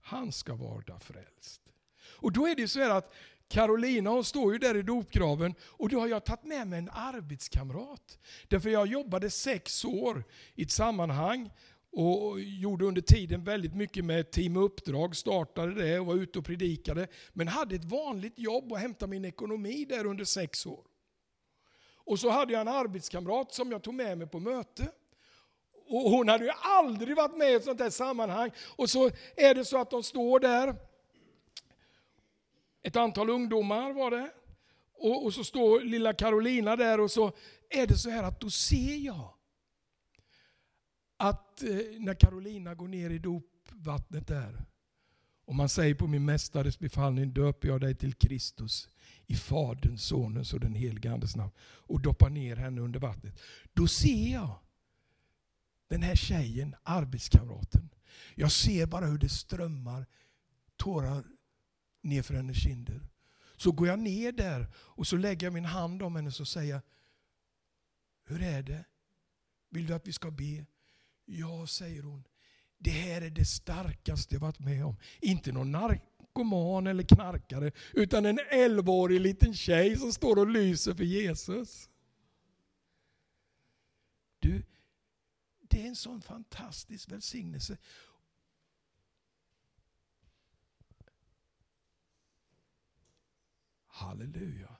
han 0.00 0.32
ska 0.32 0.54
vara 0.54 1.00
frälst. 1.00 1.72
Och 2.02 2.32
då 2.32 2.46
är 2.46 2.54
det 2.54 2.68
så 2.68 2.80
här 2.80 2.90
att 2.90 3.14
Carolina 3.48 4.10
hon 4.10 4.24
står 4.24 4.52
ju 4.52 4.58
där 4.58 4.76
i 4.76 4.82
dopgraven 4.82 5.54
och 5.62 5.88
då 5.88 6.00
har 6.00 6.06
jag 6.06 6.24
tagit 6.24 6.44
med 6.44 6.66
mig 6.66 6.78
en 6.78 6.90
arbetskamrat. 6.90 8.18
Därför 8.48 8.70
jag 8.70 8.86
jobbade 8.86 9.30
sex 9.30 9.84
år 9.84 10.24
i 10.54 10.62
ett 10.62 10.70
sammanhang 10.70 11.50
och 11.96 12.40
gjorde 12.40 12.84
under 12.84 13.00
tiden 13.00 13.44
väldigt 13.44 13.74
mycket 13.74 14.04
med 14.04 14.30
Team 14.30 14.56
Uppdrag, 14.56 15.16
startade 15.16 15.74
det 15.74 15.98
och 15.98 16.06
var 16.06 16.14
ute 16.14 16.38
och 16.38 16.44
predikade. 16.44 17.06
Men 17.32 17.48
hade 17.48 17.74
ett 17.74 17.84
vanligt 17.84 18.38
jobb 18.38 18.72
och 18.72 18.78
hämtade 18.78 19.10
min 19.10 19.24
ekonomi 19.24 19.84
där 19.88 20.06
under 20.06 20.24
sex 20.24 20.66
år. 20.66 20.84
Och 21.94 22.18
så 22.18 22.30
hade 22.30 22.52
jag 22.52 22.60
en 22.60 22.68
arbetskamrat 22.68 23.54
som 23.54 23.72
jag 23.72 23.82
tog 23.82 23.94
med 23.94 24.18
mig 24.18 24.26
på 24.26 24.40
möte. 24.40 24.88
Och 25.88 26.10
hon 26.10 26.28
hade 26.28 26.44
ju 26.44 26.50
aldrig 26.60 27.16
varit 27.16 27.36
med 27.36 27.50
i 27.50 27.54
ett 27.54 27.64
sånt 27.64 27.80
här 27.80 27.90
sammanhang. 27.90 28.50
Och 28.76 28.90
så 28.90 29.10
är 29.36 29.54
det 29.54 29.64
så 29.64 29.78
att 29.78 29.90
de 29.90 30.02
står 30.02 30.40
där, 30.40 30.74
ett 32.82 32.96
antal 32.96 33.30
ungdomar 33.30 33.92
var 33.92 34.10
det. 34.10 34.30
Och, 34.94 35.24
och 35.24 35.34
så 35.34 35.44
står 35.44 35.80
lilla 35.80 36.12
Carolina 36.12 36.76
där 36.76 37.00
och 37.00 37.10
så 37.10 37.32
är 37.70 37.86
det 37.86 37.96
så 37.98 38.10
här 38.10 38.22
att 38.22 38.40
då 38.40 38.50
ser 38.50 38.96
jag 38.96 39.35
att 41.16 41.62
eh, 41.62 41.68
när 41.98 42.14
Carolina 42.14 42.74
går 42.74 42.88
ner 42.88 43.10
i 43.10 43.18
dopvattnet 43.18 44.26
där 44.26 44.66
och 45.46 45.54
man 45.54 45.68
säger 45.68 45.94
på 45.94 46.06
min 46.06 46.24
mästares 46.24 46.78
befallning 46.78 47.32
döper 47.32 47.68
jag 47.68 47.80
dig 47.80 47.94
till 47.94 48.14
Kristus 48.14 48.88
i 49.26 49.34
Faderns, 49.34 50.02
Sonens 50.02 50.52
och 50.52 50.60
den 50.60 50.74
helige 50.74 51.12
Andes 51.12 51.36
namn 51.36 51.52
och 51.60 52.00
doppar 52.00 52.30
ner 52.30 52.56
henne 52.56 52.80
under 52.80 53.00
vattnet. 53.00 53.40
Då 53.74 53.86
ser 53.88 54.32
jag 54.32 54.58
den 55.88 56.02
här 56.02 56.16
tjejen, 56.16 56.76
arbetskamraten. 56.82 57.88
Jag 58.34 58.52
ser 58.52 58.86
bara 58.86 59.06
hur 59.06 59.18
det 59.18 59.28
strömmar 59.28 60.06
tårar 60.76 61.24
ner 62.02 62.22
för 62.22 62.34
hennes 62.34 62.56
kinder. 62.56 63.00
Så 63.56 63.72
går 63.72 63.88
jag 63.88 63.98
ner 63.98 64.32
där 64.32 64.66
och 64.74 65.06
så 65.06 65.16
lägger 65.16 65.46
jag 65.46 65.54
min 65.54 65.64
hand 65.64 66.02
om 66.02 66.16
henne 66.16 66.30
och 66.40 66.48
säger 66.48 66.82
Hur 68.24 68.42
är 68.42 68.62
det? 68.62 68.84
Vill 69.70 69.86
du 69.86 69.94
att 69.94 70.06
vi 70.06 70.12
ska 70.12 70.30
be? 70.30 70.66
Ja, 71.26 71.66
säger 71.66 72.02
hon. 72.02 72.24
Det 72.78 72.90
här 72.90 73.22
är 73.22 73.30
det 73.30 73.44
starkaste 73.44 74.34
jag 74.34 74.40
varit 74.40 74.58
med 74.58 74.84
om. 74.84 74.96
Inte 75.20 75.52
någon 75.52 75.72
narkoman 75.72 76.86
eller 76.86 77.02
knarkare, 77.02 77.72
utan 77.92 78.26
en 78.26 78.38
11-årig 78.38 79.20
liten 79.20 79.54
tjej 79.54 79.96
som 79.96 80.12
står 80.12 80.38
och 80.38 80.46
lyser 80.46 80.94
för 80.94 81.04
Jesus. 81.04 81.90
Du, 84.38 84.62
det 85.60 85.82
är 85.82 85.88
en 85.88 85.96
sån 85.96 86.22
fantastisk 86.22 87.12
välsignelse. 87.12 87.78
Halleluja. 93.86 94.76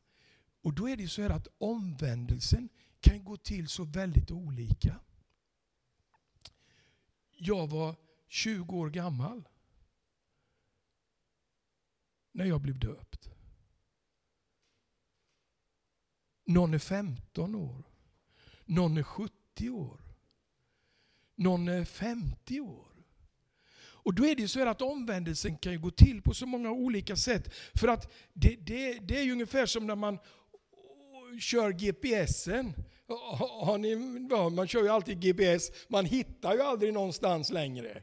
Och 0.62 0.74
då 0.74 0.88
är 0.88 0.96
det 0.96 1.08
så 1.08 1.22
här 1.22 1.30
att 1.30 1.48
omvändelsen 1.58 2.68
kan 3.00 3.24
gå 3.24 3.36
till 3.36 3.68
så 3.68 3.84
väldigt 3.84 4.30
olika. 4.30 5.00
Jag 7.36 7.66
var 7.66 7.96
20 8.28 8.76
år 8.76 8.90
gammal 8.90 9.48
när 12.32 12.44
jag 12.44 12.60
blev 12.60 12.78
döpt. 12.78 13.28
Någon 16.44 16.74
är 16.74 16.78
15 16.78 17.54
år. 17.54 17.82
Någon 18.64 18.96
är 18.96 19.02
70 19.02 19.70
år. 19.70 20.00
Någon 21.34 21.68
är 21.68 21.84
50 21.84 22.60
år. 22.60 22.86
Och 24.06 24.14
då 24.14 24.26
är 24.26 24.36
det 24.36 24.48
så 24.48 24.68
att 24.68 24.82
omvändelsen 24.82 25.58
kan 25.58 25.80
gå 25.80 25.90
till 25.90 26.22
på 26.22 26.34
så 26.34 26.46
många 26.46 26.70
olika 26.70 27.16
sätt. 27.16 27.54
För 27.74 27.88
att 27.88 28.12
det, 28.32 28.56
det, 28.56 28.98
det 28.98 29.18
är 29.18 29.22
ju 29.22 29.32
ungefär 29.32 29.66
som 29.66 29.86
när 29.86 29.96
man 29.96 30.18
kör 31.40 31.72
GPSen. 31.72 32.72
Har 33.08 33.78
ni, 33.78 33.96
man 34.56 34.68
kör 34.68 34.82
ju 34.82 34.88
alltid 34.88 35.20
GPS, 35.20 35.70
man 35.88 36.04
hittar 36.04 36.54
ju 36.54 36.62
aldrig 36.62 36.92
någonstans 36.92 37.50
längre. 37.50 38.02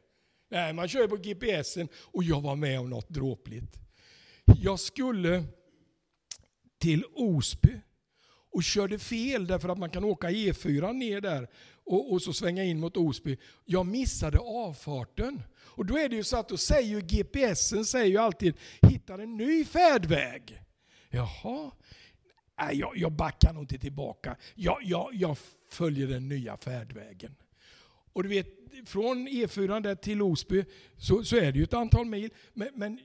Nej, 0.51 0.73
man 0.73 0.87
kör 0.87 1.07
på 1.07 1.15
GPSen 1.15 1.87
och 1.95 2.23
jag 2.23 2.41
var 2.41 2.55
med 2.55 2.79
om 2.79 2.89
något 2.89 3.09
dråpligt. 3.09 3.75
Jag 4.45 4.79
skulle 4.79 5.43
till 6.79 7.05
Osby 7.15 7.79
och 8.51 8.63
körde 8.63 8.99
fel 8.99 9.47
därför 9.47 9.69
att 9.69 9.77
man 9.77 9.89
kan 9.89 10.03
åka 10.03 10.29
E4 10.29 10.93
ner 10.93 11.21
där 11.21 11.47
och, 11.85 12.13
och, 12.13 12.21
så 12.21 12.33
svänga 12.33 12.63
in 12.63 12.79
mot 12.79 12.97
Osby. 12.97 13.37
Jag 13.65 13.85
missade 13.85 14.39
avfarten. 14.39 15.43
Och 15.55 15.85
då 15.85 15.97
är 15.97 16.09
det 16.09 16.15
ju 16.15 16.23
så 16.23 16.37
att 16.37 16.49
då 16.49 16.57
säger 16.57 16.89
ju 16.89 17.01
GPSen 17.01 17.85
säger 17.85 18.05
ju 18.05 18.17
alltid 18.17 18.53
hitta 18.81 19.13
en 19.13 19.37
ny 19.37 19.65
färdväg. 19.65 20.61
Jaha, 21.09 21.71
Nej, 22.59 22.79
jag, 22.79 22.97
jag 22.97 23.11
backar 23.11 23.53
nog 23.53 23.63
inte 23.63 23.77
tillbaka. 23.77 24.35
Jag, 24.55 24.77
jag, 24.83 25.09
jag 25.13 25.37
följer 25.69 26.07
den 26.07 26.27
nya 26.27 26.57
färdvägen. 26.57 27.35
Och 28.13 28.23
du 28.23 28.29
vet, 28.29 28.47
från 28.85 29.27
E4 29.27 29.81
där 29.81 29.95
till 29.95 30.21
Osby 30.21 30.65
så, 30.97 31.23
så 31.23 31.35
är 31.35 31.51
det 31.51 31.57
ju 31.57 31.63
ett 31.63 31.73
antal 31.73 32.05
mil. 32.05 32.29
Men, 32.53 32.69
men 32.73 32.99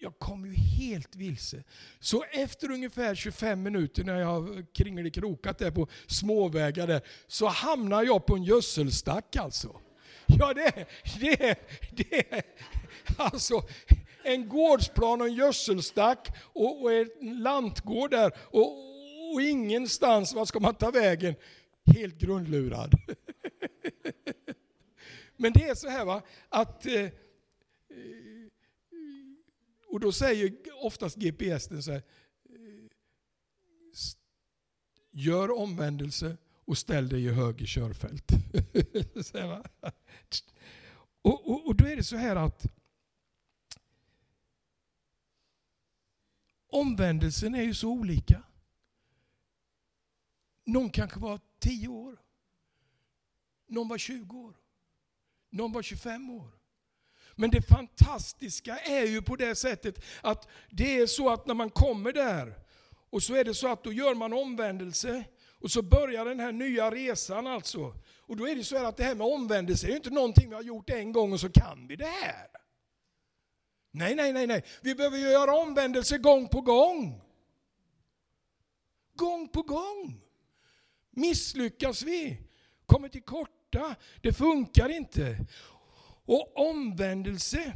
jag 0.00 0.18
kom 0.18 0.46
ju 0.46 0.52
helt 0.54 1.16
vilse. 1.16 1.64
Så 2.00 2.24
efter 2.32 2.70
ungefär 2.70 3.14
25 3.14 3.62
minuter 3.62 4.04
när 4.04 4.20
jag 4.20 4.26
har 4.26 4.72
kringelikrokat 4.72 5.58
där 5.58 5.70
på 5.70 5.88
småvägar 6.06 6.86
där, 6.86 7.00
så 7.26 7.46
hamnar 7.46 8.02
jag 8.02 8.26
på 8.26 8.34
en 8.34 8.44
gödselstack 8.44 9.36
alltså. 9.36 9.80
Ja, 10.26 10.54
det, 10.54 10.86
det, 11.20 11.58
det, 11.90 12.42
alltså 13.16 13.62
en 14.22 14.48
gårdsplan 14.48 15.20
och 15.20 15.26
en 15.26 15.34
gödselstack 15.34 16.28
och, 16.42 16.82
och 16.82 16.92
en 16.92 17.08
lantgård 17.42 18.10
där. 18.10 18.32
Och, 18.38 18.91
och 19.32 19.42
ingenstans, 19.42 20.34
vart 20.34 20.48
ska 20.48 20.60
man 20.60 20.74
ta 20.74 20.90
vägen? 20.90 21.34
Helt 21.84 22.18
grundlurad. 22.18 22.94
Men 25.36 25.52
det 25.52 25.68
är 25.68 25.74
så 25.74 25.88
här 25.88 26.04
va, 26.04 26.22
att 26.48 26.86
eh, 26.86 26.94
eh, 26.94 27.10
och 29.86 30.00
då 30.00 30.12
säger 30.12 30.56
oftast 30.84 31.16
GPS 31.16 31.84
så 31.84 31.92
här, 31.92 32.02
eh, 32.48 32.88
gör 35.10 35.58
omvändelse 35.58 36.36
och 36.64 36.78
ställ 36.78 37.08
dig 37.08 37.24
i 37.24 37.28
höger 37.28 37.66
körfält. 37.66 38.32
och, 41.22 41.50
och, 41.50 41.66
och 41.66 41.76
då 41.76 41.86
är 41.86 41.96
det 41.96 42.04
så 42.04 42.16
här 42.16 42.36
att 42.36 42.66
omvändelsen 46.68 47.54
är 47.54 47.62
ju 47.62 47.74
så 47.74 47.88
olika. 47.88 48.42
Någon 50.64 50.90
kanske 50.90 51.20
var 51.20 51.40
10 51.58 51.88
år. 51.88 52.18
någon 53.66 53.88
var 53.88 53.98
20 53.98 54.38
år, 54.38 54.54
någon 55.50 55.72
var 55.72 55.82
25 55.82 56.30
år. 56.30 56.48
Men 57.34 57.50
det 57.50 57.62
fantastiska 57.62 58.78
är 58.78 59.06
ju 59.06 59.22
på 59.22 59.36
det 59.36 59.54
sättet 59.54 60.04
att 60.22 60.48
det 60.70 60.98
är 60.98 61.06
så 61.06 61.30
att 61.30 61.46
när 61.46 61.54
man 61.54 61.70
kommer 61.70 62.12
där 62.12 62.54
och 63.10 63.22
så 63.22 63.34
är 63.34 63.44
det 63.44 63.54
så 63.54 63.68
att 63.68 63.84
då 63.84 63.92
gör 63.92 64.14
man 64.14 64.32
omvändelse 64.32 65.24
och 65.60 65.70
så 65.70 65.82
börjar 65.82 66.24
den 66.24 66.40
här 66.40 66.52
nya 66.52 66.90
resan 66.90 67.46
alltså. 67.46 67.94
Och 68.16 68.36
då 68.36 68.48
är 68.48 68.56
det 68.56 68.64
så 68.64 68.78
här 68.78 68.84
att 68.84 68.96
det 68.96 69.04
här 69.04 69.14
med 69.14 69.26
omvändelse 69.26 69.86
är 69.86 69.90
ju 69.90 69.96
inte 69.96 70.10
någonting 70.10 70.48
vi 70.48 70.54
har 70.54 70.62
gjort 70.62 70.90
en 70.90 71.12
gång 71.12 71.32
och 71.32 71.40
så 71.40 71.52
kan 71.52 71.86
vi 71.86 71.96
det 71.96 72.06
här. 72.06 72.46
Nej, 73.90 74.14
nej, 74.14 74.32
nej, 74.32 74.46
nej. 74.46 74.64
Vi 74.80 74.94
behöver 74.94 75.18
ju 75.18 75.30
göra 75.30 75.54
omvändelse 75.54 76.18
gång 76.18 76.48
på 76.48 76.60
gång. 76.60 77.20
Gång 79.14 79.48
på 79.48 79.62
gång. 79.62 80.21
Misslyckas 81.12 82.02
vi, 82.02 82.38
kommer 82.86 83.08
till 83.08 83.22
korta, 83.22 83.96
det 84.20 84.32
funkar 84.32 84.88
inte. 84.88 85.46
Och 86.24 86.70
omvändelse, 86.70 87.72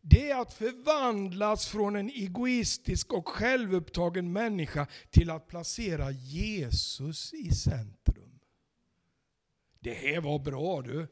det 0.00 0.30
är 0.30 0.40
att 0.40 0.54
förvandlas 0.54 1.66
från 1.66 1.96
en 1.96 2.10
egoistisk 2.10 3.12
och 3.12 3.28
självupptagen 3.28 4.32
människa 4.32 4.86
till 5.10 5.30
att 5.30 5.46
placera 5.46 6.10
Jesus 6.10 7.34
i 7.34 7.50
centrum. 7.50 8.40
Det 9.80 9.94
här 9.94 10.20
var 10.20 10.38
bra 10.38 10.82
du. 10.82 11.08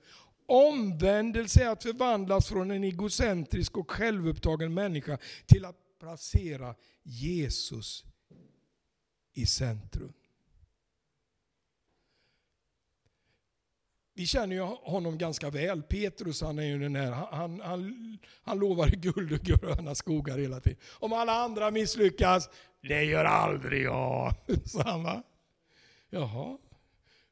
Omvändelse 0.46 1.64
är 1.64 1.68
att 1.68 1.82
förvandlas 1.82 2.48
från 2.48 2.70
en 2.70 2.84
egocentrisk 2.84 3.76
och 3.76 3.90
självupptagen 3.90 4.74
människa 4.74 5.18
till 5.46 5.64
att 5.64 5.98
placera 5.98 6.74
Jesus 7.02 8.04
i 9.34 9.46
centrum. 9.46 10.12
Vi 14.14 14.26
känner 14.26 14.56
ju 14.56 14.60
honom 14.62 15.18
ganska 15.18 15.50
väl. 15.50 15.82
Petrus 15.82 16.40
han 16.40 16.58
är 16.58 16.66
ju 16.66 16.78
den 16.78 16.96
här, 16.96 17.10
han, 17.10 17.60
han, 17.60 18.18
han 18.42 18.58
lovar 18.58 18.88
guld 18.88 19.32
och 19.32 19.38
gröna 19.38 19.94
skogar 19.94 20.38
hela 20.38 20.60
tiden. 20.60 20.78
Om 20.90 21.12
alla 21.12 21.32
andra 21.32 21.70
misslyckas, 21.70 22.48
det 22.80 23.04
gör 23.04 23.24
aldrig 23.24 23.82
jag, 23.82 24.34
sa 24.64 24.82
han 24.82 25.02
va? 25.02 25.22
Jaha, 26.10 26.58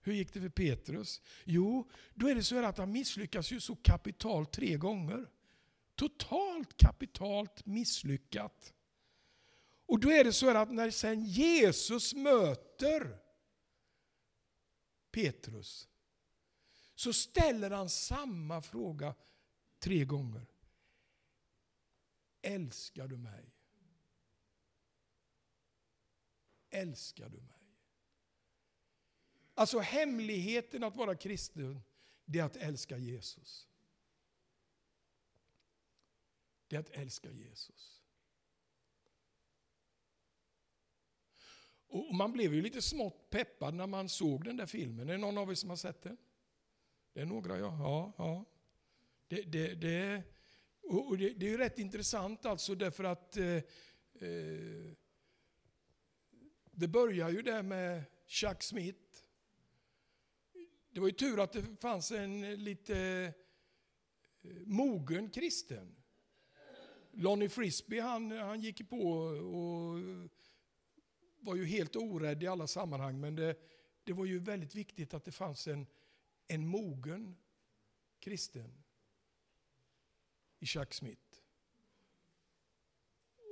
hur 0.03 0.13
gick 0.13 0.33
det 0.33 0.41
för 0.41 0.49
Petrus? 0.49 1.23
Jo, 1.45 1.91
då 2.15 2.29
är 2.29 2.35
det 2.35 2.43
så 2.43 2.65
att 2.65 2.79
han 2.79 2.93
misslyckas 2.93 3.53
ju 3.53 3.61
så 3.61 3.77
kapitalt 3.77 4.53
tre 4.53 4.77
gånger. 4.77 5.27
Totalt 5.95 6.77
kapitalt 6.77 7.67
misslyckat. 7.67 8.75
Och 9.87 10.01
då 10.01 10.13
är 10.13 10.25
det 10.25 10.33
så 10.33 10.57
att 10.57 10.73
när 10.73 10.91
sen 10.91 11.25
Jesus 11.25 12.15
möter 12.15 13.19
Petrus 15.11 15.90
så 17.01 17.13
ställer 17.13 17.71
han 17.71 17.89
samma 17.89 18.63
fråga 18.63 19.15
tre 19.79 20.05
gånger. 20.05 20.47
Älskar 22.43 23.09
du 23.09 23.17
mig? 23.17 23.55
Älskar 26.71 27.29
du 27.29 27.41
mig? 27.41 27.77
Alltså 29.55 29.79
hemligheten 29.79 30.85
att 30.85 30.97
vara 30.97 31.15
kristen, 31.17 31.81
det 32.25 32.39
är 32.39 32.45
att 32.45 32.57
älska 32.57 32.99
Jesus. 32.99 33.69
Det 36.67 36.77
är 36.77 36.81
att 36.81 36.91
älska 36.91 37.31
Jesus. 37.31 38.03
Och 41.87 42.15
man 42.15 42.33
blev 42.33 42.55
ju 42.55 42.63
lite 42.63 42.83
smått 42.83 43.31
peppad 43.31 43.75
när 43.75 43.87
man 43.87 44.09
såg 44.09 44.45
den 44.45 44.57
där 44.57 44.67
filmen. 44.67 45.09
Är 45.09 45.13
det 45.13 45.19
någon 45.19 45.39
av 45.39 45.51
er 45.51 45.55
som 45.55 45.71
har 45.71 45.77
sett 45.77 46.03
den? 46.03 46.17
Det 47.13 47.21
är 47.21 47.27
några, 47.27 47.59
ja. 47.59 47.77
ja, 47.79 48.13
ja. 48.19 48.45
Det, 49.29 49.43
det, 49.43 49.75
det, 49.75 50.23
och 50.83 51.19
det, 51.19 51.31
det 51.31 51.47
är 51.47 51.51
ju 51.51 51.57
rätt 51.57 51.79
intressant 51.79 52.47
alltså 52.47 52.75
därför 52.75 53.05
att 53.05 53.37
eh, 53.37 53.47
eh, 53.47 54.93
det 56.71 56.89
börjar 56.89 57.31
ju 57.31 57.43
där 57.43 57.63
med 57.63 58.03
Chuck 58.27 58.63
Smith. 58.63 59.23
Det 60.91 61.01
var 61.01 61.09
ju 61.09 61.15
tur 61.15 61.41
att 61.41 61.53
det 61.53 61.81
fanns 61.81 62.11
en 62.11 62.65
lite 62.65 62.99
eh, 64.43 64.51
mogen 64.67 65.31
kristen. 65.31 65.97
Lonnie 67.13 67.49
Frisbee 67.49 68.01
han, 68.01 68.31
han 68.31 68.61
gick 68.61 68.89
på 68.89 69.11
och 69.11 69.99
var 71.41 71.57
ju 71.57 71.65
helt 71.65 71.97
orädd 71.97 72.43
i 72.43 72.47
alla 72.47 72.67
sammanhang 72.67 73.21
men 73.21 73.37
det, 73.37 73.57
det 74.05 74.13
var 74.13 74.25
ju 74.25 74.39
väldigt 74.39 74.75
viktigt 74.75 75.15
att 75.15 75.25
det 75.25 75.33
fanns 75.33 75.67
en 75.67 75.87
en 76.51 76.67
mogen 76.67 77.37
kristen 78.19 78.83
i 80.59 80.67
Chuck 80.67 80.95
Smith. 80.95 81.39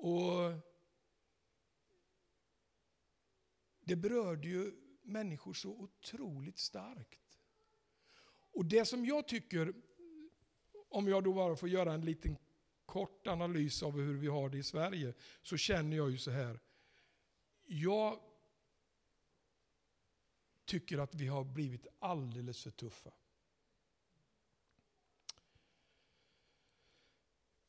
Och 0.02 0.52
det 3.80 3.96
berörde 3.96 4.48
ju 4.48 4.72
människor 5.02 5.54
så 5.54 5.70
otroligt 5.70 6.58
starkt. 6.58 7.38
Och 8.52 8.64
det 8.64 8.84
som 8.84 9.04
jag 9.04 9.28
tycker, 9.28 9.74
om 10.88 11.08
jag 11.08 11.24
då 11.24 11.32
bara 11.32 11.56
får 11.56 11.68
göra 11.68 11.92
en 11.92 12.04
liten 12.04 12.36
kort 12.86 13.26
analys 13.26 13.82
av 13.82 14.00
hur 14.00 14.14
vi 14.14 14.26
har 14.26 14.48
det 14.48 14.58
i 14.58 14.62
Sverige, 14.62 15.14
så 15.42 15.56
känner 15.56 15.96
jag 15.96 16.10
ju 16.10 16.18
så 16.18 16.30
här. 16.30 16.60
Jag 17.64 18.20
tycker 20.68 20.98
att 20.98 21.14
vi 21.14 21.26
har 21.26 21.44
blivit 21.44 21.86
alldeles 21.98 22.62
för 22.62 22.70
tuffa. 22.70 23.10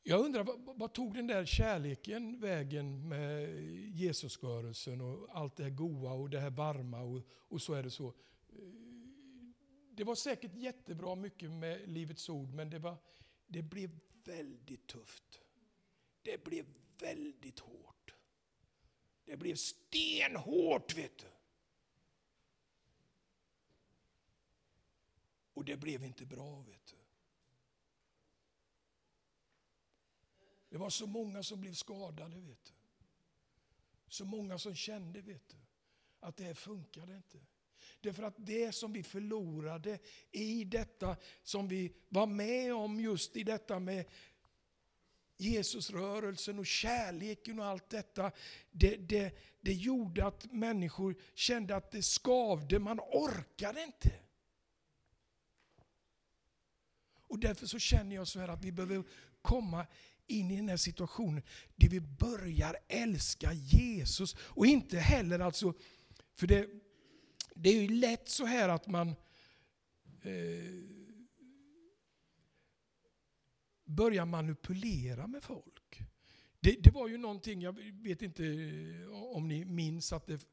Jag 0.02 0.24
undrar, 0.24 0.74
vad, 0.74 0.92
tog 0.92 1.14
den 1.14 1.26
där 1.26 1.44
kärleken 1.44 2.40
vägen 2.40 3.08
med 3.08 3.62
Jesusrörelsen 3.96 5.00
och 5.00 5.28
allt 5.30 5.56
det 5.56 5.62
här 5.62 5.70
goa 5.70 6.12
och 6.12 6.30
det 6.30 6.40
här 6.40 6.50
varma 6.50 7.00
och, 7.00 7.22
och 7.30 7.62
så 7.62 7.74
är 7.74 7.82
det 7.82 7.90
så. 7.90 8.14
Det 9.90 10.04
var 10.04 10.14
säkert 10.14 10.54
jättebra 10.54 11.14
mycket 11.14 11.50
med 11.50 11.88
Livets 11.88 12.28
Ord 12.28 12.52
men 12.52 12.70
det, 12.70 12.78
var, 12.78 12.96
det 13.46 13.62
blev 13.62 13.98
väldigt 14.24 14.86
tufft. 14.86 15.40
Det 16.22 16.44
blev 16.44 16.66
väldigt 16.98 17.58
hårt. 17.58 18.14
Det 19.24 19.36
blev 19.36 19.54
stenhårt 19.54 20.96
vet 20.96 21.18
du. 21.18 21.26
Och 25.60 25.66
det 25.66 25.76
blev 25.76 26.04
inte 26.04 26.26
bra. 26.26 26.60
vet 26.60 26.86
du. 26.86 26.96
Det 30.68 30.78
var 30.78 30.90
så 30.90 31.06
många 31.06 31.42
som 31.42 31.60
blev 31.60 31.72
skadade. 31.72 32.40
vet 32.40 32.64
du. 32.64 32.72
Så 34.08 34.24
många 34.24 34.58
som 34.58 34.74
kände 34.74 35.20
vet 35.20 35.48
du, 35.48 35.56
att 36.20 36.36
det 36.36 36.44
här 36.44 36.54
funkade 36.54 37.16
inte. 37.16 37.38
Därför 38.00 38.22
att 38.22 38.34
det 38.36 38.72
som 38.72 38.92
vi 38.92 39.02
förlorade 39.02 39.98
i 40.30 40.64
detta 40.64 41.16
som 41.42 41.68
vi 41.68 41.92
var 42.08 42.26
med 42.26 42.74
om 42.74 43.00
just 43.00 43.36
i 43.36 43.44
detta 43.44 43.78
med 43.78 44.04
Jesusrörelsen 45.36 46.58
och 46.58 46.66
kärleken 46.66 47.58
och 47.58 47.66
allt 47.66 47.90
detta. 47.90 48.32
Det, 48.70 48.96
det, 48.96 49.38
det 49.60 49.72
gjorde 49.72 50.26
att 50.26 50.52
människor 50.52 51.16
kände 51.34 51.76
att 51.76 51.90
det 51.90 52.02
skavde, 52.02 52.78
man 52.78 53.00
orkade 53.00 53.82
inte. 53.82 54.29
Och 57.30 57.38
därför 57.38 57.66
så 57.66 57.78
känner 57.78 58.16
jag 58.16 58.28
så 58.28 58.40
här 58.40 58.48
att 58.48 58.64
vi 58.64 58.72
behöver 58.72 59.04
komma 59.42 59.86
in 60.26 60.50
i 60.50 60.56
den 60.56 60.68
här 60.68 60.76
situationen 60.76 61.42
där 61.76 61.88
vi 61.88 62.00
börjar 62.00 62.76
älska 62.88 63.52
Jesus. 63.52 64.36
Och 64.38 64.66
inte 64.66 64.98
heller 64.98 65.38
alltså, 65.38 65.74
för 66.34 66.46
det, 66.46 66.68
det 67.54 67.70
är 67.70 67.82
ju 67.82 67.88
lätt 67.88 68.28
så 68.28 68.46
här 68.46 68.68
att 68.68 68.86
man 68.86 69.08
eh, 70.22 70.74
börjar 73.84 74.26
manipulera 74.26 75.26
med 75.26 75.42
folk. 75.42 76.00
Det, 76.60 76.76
det, 76.82 76.90
var 76.90 77.08
ju 77.08 77.18
någonting, 77.18 77.62
jag 77.62 77.72
vet 77.92 78.22
inte 78.22 78.44
eh, 78.44 79.36
om 79.36 79.48
ni 79.48 79.64
minns 79.64 80.12
att 80.12 80.26
det 80.26 80.46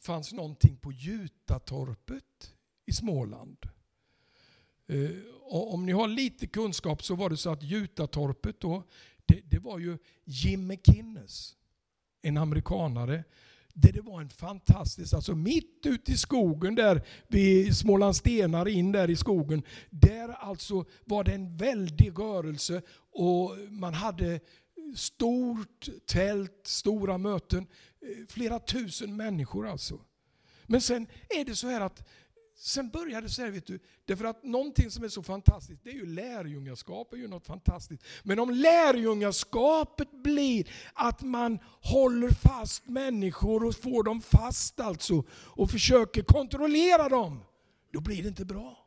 fanns 0.00 0.32
någonting 0.32 0.76
på 0.76 0.92
Jutatorpet 0.92 2.54
i 2.86 2.92
Småland. 2.92 3.58
Eh, 4.88 5.10
om 5.48 5.86
ni 5.86 5.92
har 5.92 6.08
lite 6.08 6.46
kunskap 6.46 7.02
så 7.04 7.14
var 7.14 7.30
det 7.30 7.36
så 7.36 7.50
att 7.50 7.62
Jutatorpet 7.62 8.60
då, 8.60 8.84
det, 9.26 9.40
det 9.50 9.58
var 9.58 9.78
ju 9.78 9.98
Jim 10.24 10.66
McInnes, 10.66 11.56
en 12.22 12.36
amerikanare. 12.36 13.24
Det, 13.74 13.92
det 13.92 14.00
var 14.00 14.20
en 14.20 14.28
fantastisk, 14.28 15.14
alltså 15.14 15.34
mitt 15.34 15.86
ute 15.86 16.12
i 16.12 16.16
skogen 16.16 16.74
där 16.74 17.06
vid 17.28 17.76
Smålandstenar 17.76 18.68
in 18.68 18.92
där 18.92 19.10
i 19.10 19.16
skogen. 19.16 19.62
Där 19.90 20.28
alltså 20.28 20.84
var 21.04 21.24
det 21.24 21.32
en 21.32 21.56
väldig 21.56 22.18
rörelse 22.18 22.82
och 23.12 23.56
man 23.70 23.94
hade 23.94 24.40
stort 24.94 25.88
tält, 26.06 26.60
stora 26.64 27.18
möten. 27.18 27.66
Eh, 28.00 28.26
flera 28.28 28.58
tusen 28.58 29.16
människor 29.16 29.68
alltså. 29.68 30.00
Men 30.66 30.80
sen 30.80 31.06
är 31.28 31.44
det 31.44 31.54
så 31.54 31.68
här 31.68 31.80
att 31.80 32.08
sen 32.58 32.90
började 32.90 33.26
det 33.26 33.30
så 33.30 33.42
här, 33.42 33.50
vet 33.50 33.66
du, 33.66 33.78
därför 34.04 34.24
att 34.24 34.44
någonting 34.44 34.90
som 34.90 35.04
är 35.04 35.08
så 35.08 35.22
fantastiskt, 35.22 35.84
det 35.84 35.90
är 35.90 35.94
ju 35.94 36.06
lärjungaskap, 36.06 37.12
är 37.12 37.16
ju 37.16 37.28
något 37.28 37.46
fantastiskt. 37.46 38.04
Men 38.22 38.38
om 38.38 38.50
lärjungaskapet 38.50 40.22
blir 40.22 40.68
att 40.94 41.22
man 41.22 41.58
håller 41.80 42.30
fast 42.30 42.88
människor 42.88 43.64
och 43.64 43.74
får 43.74 44.02
dem 44.02 44.20
fast 44.20 44.80
alltså, 44.80 45.24
och 45.30 45.70
försöker 45.70 46.22
kontrollera 46.22 47.08
dem, 47.08 47.44
då 47.92 48.00
blir 48.00 48.22
det 48.22 48.28
inte 48.28 48.44
bra. 48.44 48.86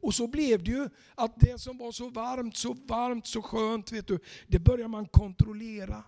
Och 0.00 0.14
så 0.14 0.26
blev 0.26 0.64
det 0.64 0.70
ju 0.70 0.88
att 1.14 1.40
det 1.40 1.60
som 1.60 1.78
var 1.78 1.92
så 1.92 2.08
varmt, 2.08 2.56
så 2.56 2.72
varmt, 2.72 3.26
så 3.26 3.42
skönt, 3.42 3.92
vet 3.92 4.06
du, 4.06 4.18
det 4.46 4.58
börjar 4.58 4.88
man 4.88 5.06
kontrollera. 5.06 6.04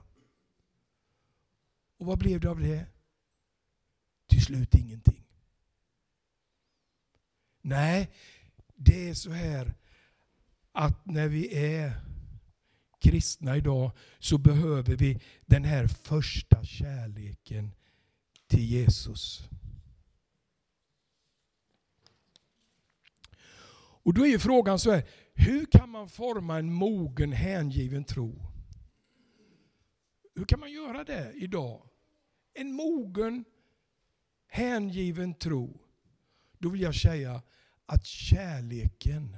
Och 1.98 2.06
vad 2.06 2.18
blev 2.18 2.40
det 2.40 2.50
av 2.50 2.60
det? 2.60 2.86
Till 4.28 4.44
slut 4.44 4.74
ingenting. 4.74 5.23
Nej, 7.66 8.10
det 8.76 9.08
är 9.08 9.14
så 9.14 9.30
här 9.30 9.74
att 10.72 11.06
när 11.06 11.28
vi 11.28 11.54
är 11.56 11.92
kristna 13.00 13.56
idag 13.56 13.90
så 14.18 14.38
behöver 14.38 14.96
vi 14.96 15.20
den 15.46 15.64
här 15.64 15.86
första 15.86 16.64
kärleken 16.64 17.74
till 18.46 18.64
Jesus. 18.64 19.48
Och 24.04 24.14
då 24.14 24.26
är 24.26 24.38
frågan 24.38 24.78
så 24.78 24.90
här, 24.90 25.08
hur 25.34 25.66
kan 25.66 25.90
man 25.90 26.08
forma 26.08 26.58
en 26.58 26.72
mogen 26.72 27.32
hängiven 27.32 28.04
tro? 28.04 28.46
Hur 30.34 30.44
kan 30.44 30.60
man 30.60 30.72
göra 30.72 31.04
det 31.04 31.32
idag? 31.34 31.88
En 32.54 32.72
mogen 32.72 33.44
hängiven 34.46 35.34
tro. 35.34 35.80
Då 36.58 36.68
vill 36.68 36.80
jag 36.80 36.94
säga 36.94 37.42
att 37.86 38.06
kärleken 38.06 39.36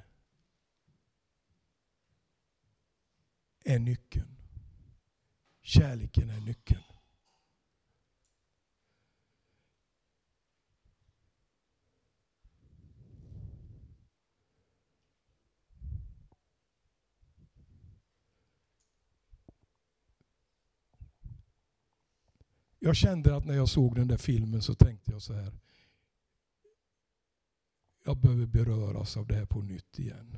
är 3.64 3.78
nyckeln. 3.78 4.36
Kärleken 5.62 6.30
är 6.30 6.40
nyckeln. 6.40 6.82
Jag 22.78 22.96
kände 22.96 23.36
att 23.36 23.44
när 23.44 23.54
jag 23.54 23.68
såg 23.68 23.94
den 23.94 24.08
där 24.08 24.16
filmen 24.16 24.62
så 24.62 24.74
tänkte 24.74 25.12
jag 25.12 25.22
så 25.22 25.32
här. 25.32 25.52
Jag 28.06 28.16
behöver 28.16 28.46
beröras 28.46 29.16
av 29.16 29.26
det 29.26 29.34
här 29.34 29.46
på 29.46 29.62
nytt 29.62 29.98
igen. 29.98 30.36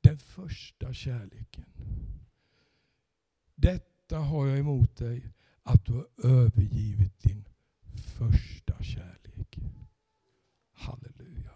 Den 0.00 0.18
första 0.18 0.94
kärleken. 0.94 1.64
Detta 3.54 4.18
har 4.18 4.46
jag 4.46 4.58
emot 4.58 4.96
dig, 4.96 5.32
att 5.62 5.84
du 5.84 5.92
har 5.92 6.08
övergivit 6.22 7.22
din 7.22 7.44
första 8.18 8.82
kärlek. 8.82 9.58
Halleluja. 10.72 11.54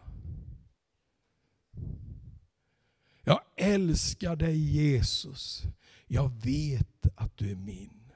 Jag 3.24 3.40
älskar 3.56 4.36
dig 4.36 4.56
Jesus. 4.56 5.66
Jag 6.12 6.28
vet 6.42 7.06
att 7.16 7.36
du 7.36 7.50
är 7.50 7.56
min. 7.56 8.12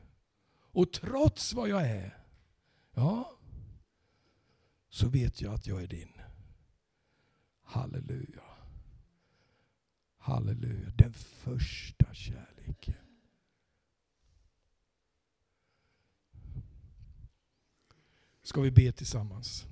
Och 0.61 0.93
trots 0.93 1.55
vad 1.55 1.69
jag 1.69 1.91
är, 1.91 2.19
ja, 2.95 3.39
så 4.89 5.09
vet 5.09 5.41
jag 5.41 5.55
att 5.55 5.67
jag 5.67 5.83
är 5.83 5.87
din. 5.87 6.21
Halleluja. 7.63 8.43
Halleluja. 10.17 10.91
Den 10.91 11.13
första 11.13 12.15
kärleken. 12.15 12.95
Ska 18.43 18.61
vi 18.61 18.71
be 18.71 18.93
tillsammans? 18.93 19.67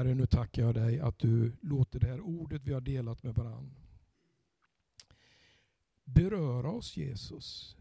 Herre, 0.00 0.14
nu 0.14 0.26
tackar 0.26 0.62
jag 0.62 0.74
dig 0.74 1.00
att 1.00 1.18
du 1.18 1.52
låter 1.62 2.00
det 2.00 2.06
här 2.06 2.20
ordet 2.20 2.62
vi 2.64 2.72
har 2.72 2.80
delat 2.80 3.22
med 3.22 3.34
varandra 3.34 3.80
beröra 6.04 6.70
oss 6.70 6.96
Jesus. 6.96 7.76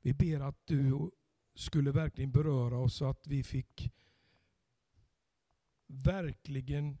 Vi 0.00 0.14
ber 0.14 0.40
att 0.40 0.66
du 0.66 1.10
skulle 1.54 1.92
verkligen 1.92 2.32
beröra 2.32 2.78
oss 2.78 2.94
så 2.94 3.04
att 3.04 3.26
vi 3.26 3.42
fick 3.42 3.92
verkligen 5.86 6.98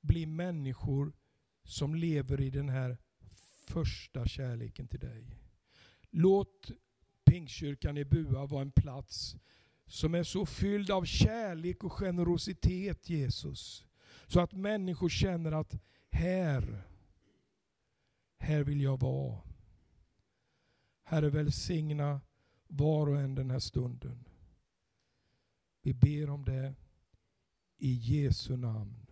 bli 0.00 0.26
människor 0.26 1.12
som 1.64 1.94
lever 1.94 2.40
i 2.40 2.50
den 2.50 2.68
här 2.68 2.98
första 3.66 4.26
kärleken 4.26 4.88
till 4.88 5.00
dig. 5.00 5.36
Låt 6.10 6.70
Pingstkyrkan 7.24 7.98
i 7.98 8.04
Bua 8.04 8.46
vara 8.46 8.62
en 8.62 8.72
plats 8.72 9.36
som 9.90 10.14
är 10.14 10.22
så 10.22 10.46
fylld 10.46 10.90
av 10.90 11.04
kärlek 11.04 11.84
och 11.84 11.92
generositet 11.92 13.08
Jesus. 13.08 13.86
Så 14.26 14.40
att 14.40 14.52
människor 14.52 15.08
känner 15.08 15.52
att 15.52 15.78
här, 16.10 16.82
här 18.38 18.64
vill 18.64 18.80
jag 18.80 19.00
vara. 19.00 19.40
Herre 21.04 21.30
välsigna 21.30 22.20
var 22.66 23.06
och 23.06 23.20
en 23.20 23.34
den 23.34 23.50
här 23.50 23.58
stunden. 23.58 24.28
Vi 25.82 25.94
ber 25.94 26.30
om 26.30 26.44
det 26.44 26.74
i 27.76 27.92
Jesu 27.92 28.56
namn. 28.56 29.06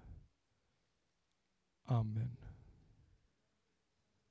Amen. 1.85 2.37